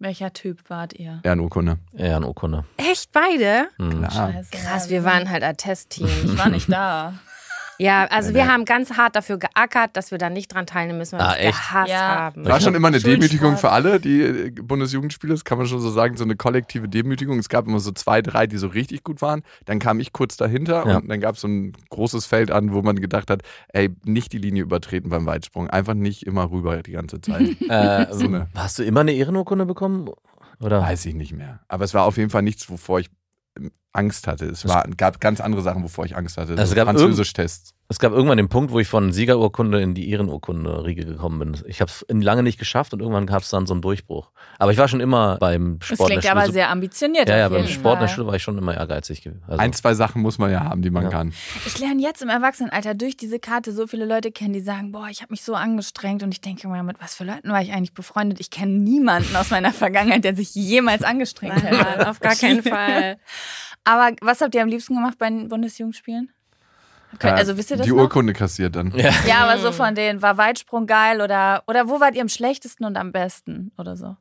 [0.00, 1.20] Welcher Typ wart ihr?
[1.24, 1.78] Ehrenurkunde.
[1.96, 2.64] Ehrenurkunde.
[2.76, 3.68] Echt beide?
[3.78, 3.90] Hm.
[3.98, 4.32] Klar.
[4.32, 6.08] Scheiße, Krass, wir waren halt Attest-Team.
[6.24, 7.14] Ich war nicht da.
[7.78, 11.18] Ja, also wir haben ganz hart dafür geackert, dass wir da nicht dran teilnehmen müssen,
[11.18, 11.58] weil Ah, wir es echt?
[11.58, 12.00] gehasst Ja.
[12.18, 12.44] haben.
[12.44, 12.98] War schon immer eine.
[12.98, 15.32] Demütigung für alle, die äh, Bundesjugendspiele.
[15.32, 17.38] Das kann man schon so sagen, so eine kollektive Demütigung.
[17.38, 19.42] Es gab immer so zwei, drei, die so richtig gut waren.
[19.66, 20.96] Dann kam ich kurz dahinter Ja.
[20.98, 24.32] und dann gab es so ein großes Feld an, wo man gedacht hat, ey, nicht
[24.32, 25.70] die Linie übertreten beim Weitsprung.
[25.70, 27.38] Einfach nicht immer rüber die ganze Zeit.
[27.70, 30.08] Äh, So eine- hast du immer eine Ehrenurkunde bekommen?
[30.60, 30.80] Oder?
[30.82, 31.60] Weiß ich nicht mehr.
[31.68, 33.08] Aber es war auf jeden Fall nichts, wovor ich
[33.92, 34.46] Angst hatte.
[34.46, 36.56] Es war, gab ganz andere Sachen, wovor ich Angst hatte.
[36.56, 37.74] Also so Französisch-Tests.
[37.90, 41.56] Es gab irgendwann den Punkt, wo ich von Siegerurkunde in die Ehrenurkunde-Riege gekommen bin.
[41.66, 44.30] Ich habe es lange nicht geschafft und irgendwann gab es dann so einen Durchbruch.
[44.58, 47.30] Aber ich war schon immer beim Das Sport in klingt aber sehr ambitioniert.
[47.30, 48.08] ja, ja, beim Sport in der.
[48.08, 49.22] Schule war ich schon immer ehrgeizig.
[49.22, 49.42] gewesen.
[49.46, 51.08] Also, Ein, zwei Sachen muss man ja haben, die man Ja.
[51.08, 51.32] kann.
[51.64, 55.08] Ich lerne jetzt im Erwachsenenalter durch diese Karte so viele Leute kennen, die sagen, boah,
[55.10, 57.72] ich habe mich so angestrengt und ich denke mal, mit was für Leuten war ich
[57.72, 58.38] eigentlich befreundet?
[58.38, 61.62] Ich kenne niemanden aus meiner Vergangenheit, der sich jemals angestrengt.
[61.64, 63.16] Mann, auf gar keinen Fall.
[63.84, 66.28] Aber was habt ihr am liebsten gemacht bei den Bundesjugendspielen?
[67.14, 68.02] Okay, also wisst ihr das die noch?
[68.02, 68.92] Urkunde kassiert dann.
[68.96, 69.10] ja.
[69.26, 72.84] Ja, aber so von denen, war Weitsprung geil oder, oder wo wart ihr am schlechtesten
[72.84, 74.16] und am besten oder so?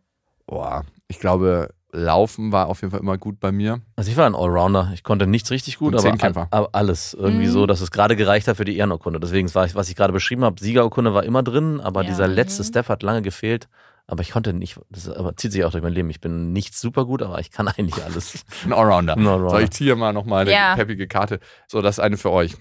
[0.46, 3.82] Boah, ich glaube, Laufen war auf jeden Fall immer gut bei mir.
[3.96, 4.92] Also ich war ein Allrounder.
[4.94, 7.52] Ich konnte nichts richtig gut, aber, aber alles irgendwie Mhm.
[7.52, 9.20] so, dass es gerade gereicht hat für die Ehrenurkunde.
[9.20, 12.08] Deswegen war ich, was ich gerade beschrieben habe, Siegerurkunde war immer drin, aber Ja.
[12.08, 12.68] dieser letzte Mhm.
[12.68, 13.68] Step hat lange gefehlt.
[14.10, 16.10] Aber ich konnte nicht, das aber zieht sich auch durch mein Leben.
[16.10, 18.46] Ich bin nicht super gut, aber ich kann eigentlich alles.
[18.64, 19.18] Ein Allrounder.
[19.18, 19.50] Ein Allrounder.
[19.50, 20.76] So, ich ziehe mal nochmal eine Ja.
[20.76, 21.40] peppige Karte.
[21.68, 22.56] So, das ist eine für euch.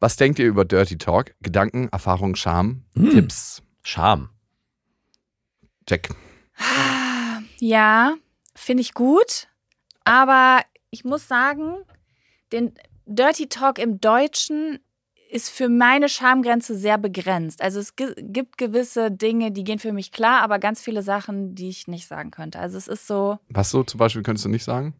[0.00, 1.34] Was denkt ihr über Dirty Talk?
[1.40, 3.10] Gedanken, Erfahrung, Scham, Hm.
[3.10, 3.62] Tipps?
[3.82, 4.30] Scham.
[5.86, 6.08] Check.
[7.58, 8.14] Ja,
[8.54, 9.48] finde ich gut.
[10.04, 11.76] Aber ich muss sagen,
[12.52, 12.74] den
[13.06, 14.78] Dirty Talk im Deutschen
[15.30, 17.60] ist für meine Schamgrenze sehr begrenzt.
[17.60, 21.54] Also es gi- gibt gewisse Dinge, die gehen für mich klar, aber ganz viele Sachen,
[21.54, 22.58] die ich nicht sagen könnte.
[22.60, 24.94] Also es ist so, Was so zum Beispiel könntest du nicht sagen?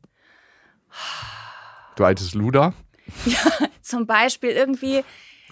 [1.97, 2.73] Du altes Luder.
[3.83, 5.05] zum Beispiel irgendwie,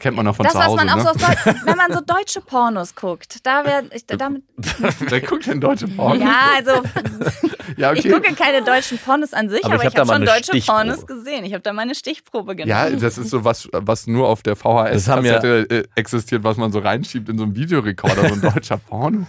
[0.03, 1.03] Kennt man noch von das, zu was Hause, man auch ne?
[1.05, 1.27] so
[1.67, 4.43] wenn man so deutsche Pornos guckt, da wäre ich damit.
[4.99, 6.21] Wer guckt denn deutsche Porn?
[6.21, 6.83] Ja, also
[7.77, 10.27] ja ich gucke keine deutschen Pornos an sich, Aber aber, ich hab habe mal schon
[10.27, 10.79] deutsche Stichprobe.
[10.79, 11.45] Pornos gesehen.
[11.45, 12.71] Ich habe da meine Stichprobe genommen.
[12.71, 14.57] Ja, das ist so was, was nur auf der
[15.09, 18.79] haben ja- äh, existiert, was man so reinschiebt in so einen Videorekorder, so ein deutscher
[18.79, 19.29] Porno.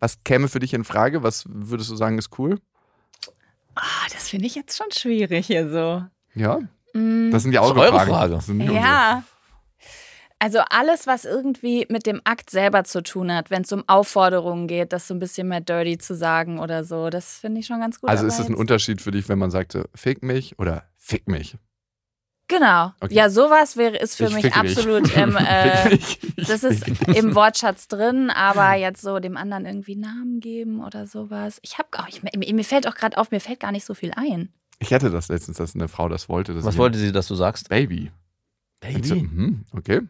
[0.00, 1.22] Was käme für dich in Frage?
[1.22, 2.58] Was würdest du sagen, ist cool?
[3.74, 6.04] Ah, das finde ich jetzt schon schwierig hier so.
[6.34, 6.60] Ja,
[6.94, 8.00] das sind ja Das eure.
[8.00, 8.38] Frage.
[8.72, 9.24] Ja.
[10.38, 14.66] Also alles, was irgendwie mit dem Akt selber zu tun hat, wenn es um Aufforderungen
[14.66, 17.78] geht, das so ein bisschen mehr dirty zu sagen oder so, das finde ich schon
[17.78, 18.10] ganz gut.
[18.10, 21.56] Also ist das ein Unterschied für dich, wenn man sagte, fick mich oder fick mich?
[22.48, 22.92] Genau.
[23.00, 23.14] Okay.
[23.14, 25.96] Ja, sowas wäre ist für Ich mich absolut im, äh,
[26.36, 31.60] das ist im Wortschatz drin, aber jetzt so dem anderen irgendwie Namen geben oder sowas.
[31.62, 31.88] Ich habe
[32.34, 34.52] mir, mir fällt auch gerade auf, mir fällt gar nicht so viel ein.
[34.82, 36.54] Ich hatte das letztens, dass eine Frau das wollte.
[36.54, 37.68] dass Was ich- wollte sie, dass du sagst?
[37.68, 38.10] Baby.
[38.84, 39.28] Ich so, Baby?
[39.28, 40.00] mhm, okay.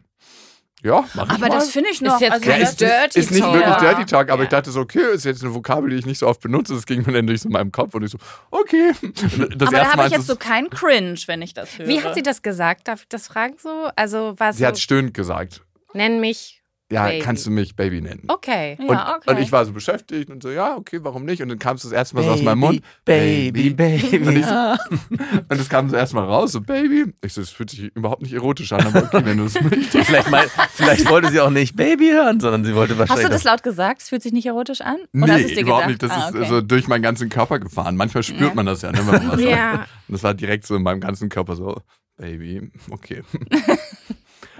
[0.83, 2.19] Ja, mach ich Aber das finde ich noch.
[2.19, 3.53] jetzt also kein ja, ist, Dirty ist nicht Talk.
[3.53, 3.75] wirklich.
[3.77, 4.57] Dirty Talk, aber ich Ja.
[4.57, 6.73] dachte so, okay, ist jetzt eine Vokabel, die ich nicht so oft benutze.
[6.73, 8.17] Das ging mir dann durch so meinem Kopf und ich so,
[8.51, 8.91] okay.
[9.55, 11.87] Das aber da habe ich jetzt so keinen Cringe, wenn ich das höre.
[11.87, 12.87] Wie hat sie das gesagt?
[12.89, 13.89] Darf ich das fragen so?
[13.95, 15.61] Also war sie so, hat stöhnend gesagt.
[15.93, 16.62] nenn mich.
[16.93, 17.19] Ja, Baby.
[17.19, 18.23] kannst du mich Baby nennen?
[18.27, 18.77] Okay.
[18.79, 19.31] Und, Ja, okay.
[19.31, 21.41] und ich war so beschäftigt und so, ja, okay, warum nicht?
[21.41, 22.81] Und dann kam es das erste Mal so aus meinem Mund.
[23.03, 24.19] Baby, Baby.
[24.19, 24.53] Und ich so.
[25.49, 27.13] Und es kam so erstmal raus, so Baby.
[27.23, 29.97] Ich so, das fühlt sich überhaupt nicht erotisch an, aber okay, wenn du es möchtest.
[30.05, 33.25] vielleicht, mal, vielleicht wollte sie auch nicht Baby hören, sondern sie wollte Hast wahrscheinlich.
[33.27, 34.01] du das laut gesagt?
[34.03, 34.97] Es fühlt sich nicht erotisch an?
[35.13, 35.87] Oder Nee, hast es überhaupt gedacht?
[35.87, 36.03] nicht.
[36.03, 36.47] Das Ah, ist okay.
[36.49, 37.95] so durch meinen ganzen Körper gefahren.
[37.95, 38.53] Manchmal spürt Ja.
[38.53, 39.49] man das ja, ne, wenn man was sagt.
[39.49, 39.73] Ja.
[40.07, 41.81] Und das war direkt so in meinem ganzen Körper so,
[42.17, 43.23] Baby, okay.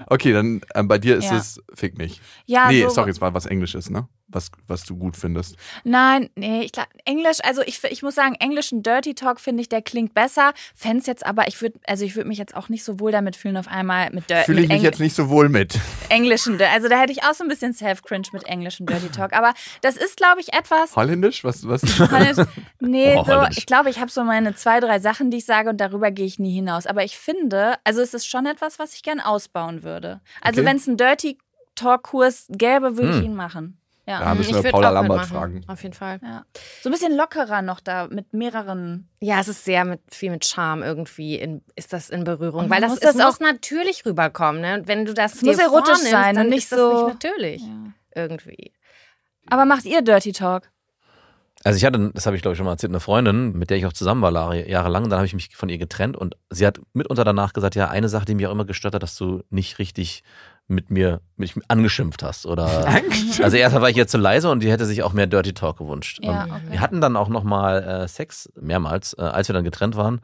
[0.06, 1.36] Okay, dann äh, bei dir ist Ja.
[1.38, 2.20] es Fick mich.
[2.46, 4.08] ja, nee, so, sorry, es war was Englisches, ne?
[4.34, 5.56] Was, was du gut findest.
[5.84, 9.68] Nein, nee, ich glaub, Englisch, also ich, ich muss sagen, englischen Dirty Talk finde ich,
[9.68, 10.52] der klingt besser.
[10.74, 13.36] Fände jetzt aber, ich würde, also ich würde mich jetzt auch nicht so wohl damit
[13.36, 15.78] fühlen, auf einmal mit, Dir Fühle ich mich jetzt nicht so wohl mit.
[16.08, 19.32] englischen, also da hätte ich auch so ein bisschen Self-Cringe mit englischen Dirty Talk.
[19.34, 20.96] Aber das ist, glaube ich, etwas.
[20.96, 21.44] Holländisch?
[21.44, 21.82] Was, was?
[21.82, 22.46] Holländisch-
[22.80, 23.58] Nee, Oh, so, Holländisch.
[23.58, 26.26] ich glaube, ich habe so meine zwei, drei Sachen, die ich sage und darüber gehe
[26.26, 26.86] ich nie hinaus.
[26.88, 30.20] Aber ich finde, also es ist schon etwas, was ich gern ausbauen würde.
[30.40, 30.68] Also Okay.
[30.70, 31.38] wenn es einen Dirty
[31.76, 33.24] Talk-Kurs gäbe, würde ich Hm.
[33.24, 33.78] ihn machen.
[34.06, 34.20] Ja.
[34.20, 35.64] Ja, müssen ich wir Paula auch Lambert mitmachen, fragen.
[35.66, 36.20] Auf jeden Fall.
[36.22, 36.44] Ja.
[36.82, 39.08] So ein bisschen lockerer noch da mit mehreren.
[39.20, 42.82] Ja, es ist sehr mit viel mit Charme irgendwie in, ist das in Berührung, weil
[42.82, 44.74] das, das muss natürlich rüberkommen, ne?
[44.80, 46.78] Und Wenn du das Es dir muss erotisch vornimmst, sein dann und nicht ist das
[46.78, 47.92] so- nicht natürlich Ja.
[48.14, 48.72] irgendwie.
[49.46, 50.70] Aber macht ihr Dirty Talk?
[51.66, 53.78] Also ich hatte, das habe ich glaube ich schon mal erzählt, eine Freundin, mit der
[53.78, 55.04] ich auch zusammen war Jahre- jahrelang.
[55.08, 58.10] Dann habe ich mich von ihr getrennt und sie hat mitunter danach gesagt, ja, eine
[58.10, 60.24] Sache, die mich auch immer gestört hat, dass du nicht richtig
[60.66, 62.46] mit mir mich angeschimpft hast.
[62.46, 62.86] Oder
[63.42, 65.78] also erst war ich ihr zu leise und die hätte sich auch mehr Dirty Talk
[65.78, 66.20] gewünscht.
[66.22, 66.62] Ja, und okay.
[66.70, 70.20] Wir hatten dann auch nochmal äh, Sex mehrmals, äh, als wir dann getrennt waren.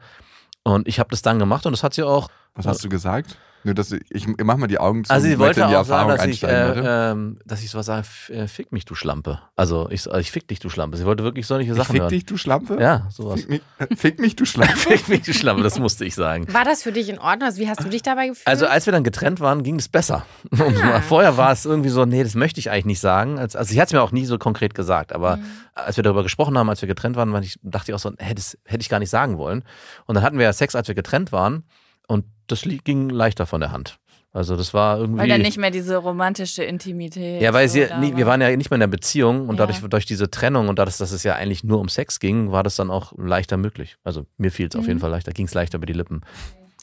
[0.63, 2.29] Und ich habe das dann gemacht und das hat sie auch.
[2.55, 3.37] Was hast du gesagt?
[3.63, 5.13] Nur, dass ich, ich mach mal die Augen zu.
[5.13, 8.47] Also sie wollte auch sagen, Erfahrung dass ich, äh, ähm, dass ich sowas sage, äh,
[8.47, 9.39] fick mich, du Schlampe.
[9.55, 10.97] Also ich, so, ich fick dich, du Schlampe.
[10.97, 12.09] Sie wollte wirklich solche ich Sachen fick hören.
[12.09, 12.77] dich, du Schlampe?
[12.81, 13.41] Ja, sowas.
[13.41, 14.75] Fick mich, äh, fick mich du Schlampe.
[14.77, 16.51] Fick mich, du Schlampe, das musste ich sagen.
[16.53, 17.47] War das für dich in Ordnung?
[17.49, 18.47] Also wie hast du dich dabei gefühlt?
[18.47, 20.25] Also als wir dann getrennt waren, ging es besser.
[20.49, 23.37] Mal- Vorher war es irgendwie so, nee, das möchte ich eigentlich nicht sagen.
[23.37, 25.37] Als- Also ich hatte es mir auch nie so konkret gesagt, aber
[25.75, 28.11] als wir darüber gesprochen haben, als wir getrennt waren, war ich, dachte ich auch so,
[28.17, 29.63] hä, das hätte ich gar nicht sagen wollen.
[30.07, 31.63] Und dann hatten wir ja Sex, als wir getrennt waren
[32.07, 33.97] und das ging leichter von der Hand.
[34.33, 35.19] Also das war irgendwie...
[35.21, 37.41] Weil dann nicht mehr diese romantische Intimität.
[37.41, 38.31] ja, weil so sie, nie, wir war.
[38.31, 39.65] waren ja nicht mehr in der Beziehung und Ja.
[39.67, 42.63] dadurch durch diese Trennung und dadurch, dass es ja eigentlich nur um Sex ging, war
[42.63, 43.97] das dann auch leichter möglich.
[44.05, 44.87] Also mir fiel es auf Mhm.
[44.87, 46.21] jeden Fall leichter, ging es leichter über die Lippen.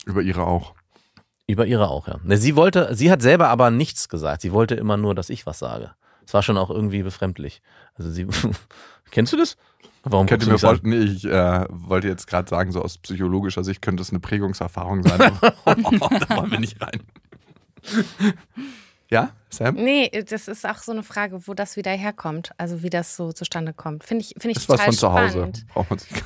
[0.05, 0.75] Über ihre auch.
[1.47, 2.19] Über ihre auch, ja.
[2.23, 4.43] Ne, Sie wollte, sie hat selber aber nichts gesagt.
[4.43, 5.93] Sie wollte immer nur, dass ich was sage.
[6.27, 7.63] Das war schon auch irgendwie befremdlich.
[7.95, 8.27] Also sie,
[9.11, 9.57] kennst du das?
[10.11, 13.83] Warum Könnte mir vorstellen, nee, ich äh, wollte jetzt gerade sagen, so aus psychologischer Sicht
[13.83, 15.21] könnte es eine Prägungserfahrung sein.
[15.21, 15.33] aber
[16.29, 17.01] da wollen wir nicht rein.
[19.11, 19.75] Ja, Sam?
[19.77, 22.53] nee, das ist auch so eine Frage, wo das wieder herkommt.
[22.59, 24.05] Also wie das so zustande kommt.
[24.05, 25.33] Finde ich, finde ich Das ist was total von zu Hause.
[25.39, 25.67] spannend.
[25.69, 26.11] Braucht man sich.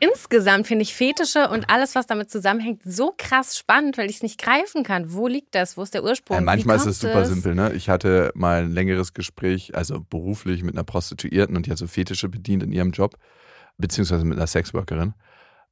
[0.00, 4.22] insgesamt finde ich Fetische und alles, was damit zusammenhängt, so krass spannend, weil ich es
[4.22, 5.12] nicht greifen kann.
[5.12, 5.76] Wo liegt das?
[5.76, 6.36] Wo ist der Ursprung?
[6.36, 7.54] Ja, manchmal ist es super simpel.
[7.54, 7.72] Ne?
[7.74, 11.86] Ich hatte mal ein längeres Gespräch, also beruflich mit einer Prostituierten und die hat so
[11.86, 13.16] Fetische bedient in ihrem Job,
[13.78, 15.14] beziehungsweise mit einer Sexworkerin.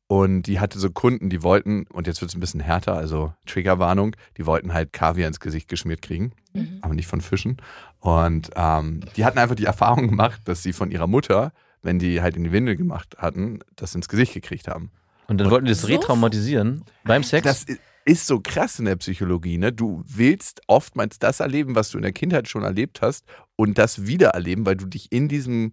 [0.07, 3.35] Und die hatte so Kunden, die wollten, und jetzt wird es ein bisschen härter, also
[3.45, 6.33] Triggerwarnung, die wollten halt Kaviar ins Gesicht geschmiert kriegen,
[6.81, 7.59] aber nicht von Fischen.
[8.01, 11.53] Und ähm, die hatten einfach die Erfahrung gemacht, dass sie von ihrer Mutter,
[11.89, 14.91] wenn die halt in die Windel gemacht hatten, das ins Gesicht gekriegt haben.
[15.27, 15.89] Und dann wollten die das So?
[15.89, 17.45] retraumatisieren beim Sex.
[17.45, 17.67] Das
[18.05, 19.73] ist so krass in der Psychologie, ne?
[19.73, 23.25] Du willst oftmals das erleben, was du in der Kindheit schon erlebt hast
[23.57, 25.73] und das wieder erleben, weil du dich in diesem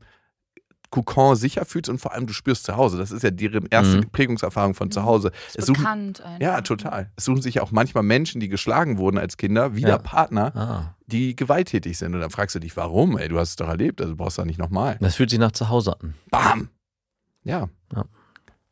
[0.92, 2.98] Kokon sicher fühlst und vor allem du spürst zu Hause.
[2.98, 4.10] Das ist ja deren erste Mhm.
[4.12, 5.32] Prägungserfahrung von zu Hause.
[5.50, 6.40] Ist Es suchen, bekannt einfach.
[6.42, 7.12] ja, total.
[7.16, 9.98] Es suchen sich ja auch manchmal Menschen, die geschlagen wurden als Kinder, wieder Ja.
[9.98, 12.14] Partner, ah, die gewalttätig sind.
[12.14, 13.18] Und dann fragst du dich, warum?
[13.18, 14.98] Ey, du hast es doch erlebt, also brauchst du da nicht nochmal.
[15.02, 16.14] das fühlt sich nach zu Hause an.
[16.32, 16.70] Bam!
[17.44, 17.70] Ja.
[17.94, 18.06] Ja.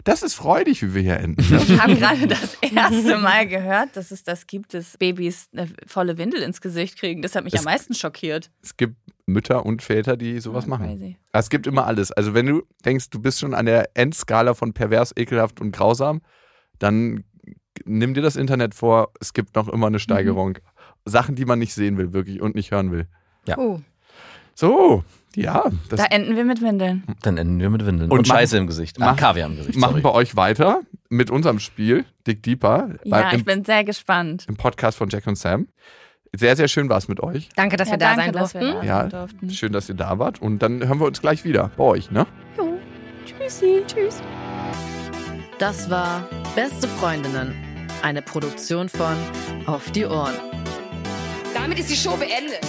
[0.06, 1.42] Das ist freudig, wie wir hier enden.
[1.50, 1.66] Ne?
[1.68, 6.18] Wir haben gerade das erste Mal gehört, dass es das gibt, dass Babys eine volle
[6.18, 7.22] Windel ins Gesicht kriegen.
[7.22, 8.52] Das hat mich Es- am meisten schockiert.
[8.62, 10.86] es gibt Mütter und Väter, die sowas Ja, machen.
[10.88, 11.18] crazy.
[11.32, 12.12] Es gibt immer alles.
[12.12, 16.22] Also wenn du denkst, du bist schon an der Endskala von pervers, ekelhaft und grausam,
[16.80, 17.24] dann
[17.86, 19.12] nimm dir das Internet vor.
[19.22, 20.58] Es gibt noch immer eine Steigerung.
[21.06, 23.08] Sachen, die man nicht sehen will, wirklich und nicht hören will.
[23.58, 23.80] Oh.
[24.56, 25.04] So,
[25.36, 27.04] ja, das Da enden wir mit Windeln.
[27.24, 28.12] Dann enden wir mit Windeln.
[28.12, 29.02] Und Und, machen- Scheiße im Gesicht.
[29.02, 29.78] Ah, machen- Kaviar im Gesicht.
[29.80, 30.04] machen sorry.
[30.04, 34.46] wir euch weiter mit unserem Spiel Dick Deeper Ja, beim, ich im, bin sehr gespannt.
[34.48, 35.68] im Podcast von Jack und Sam.
[36.36, 37.50] Sehr, sehr schön war es mit euch.
[37.56, 38.80] Danke, dass ja, wir da danke, sein dass wir durften.
[38.82, 39.50] da Ja, durften.
[39.52, 40.42] Schön, dass ihr da wart.
[40.42, 42.26] Und dann hören wir uns gleich wieder bei euch, ne?
[43.26, 43.84] Tschüssi.
[43.88, 44.22] Tschüss.
[45.60, 47.54] Das war Beste Freundinnen,
[48.02, 49.16] eine Produktion von
[49.68, 50.34] Auf die Ohren.
[51.54, 52.60] Damit ist die Show beendet.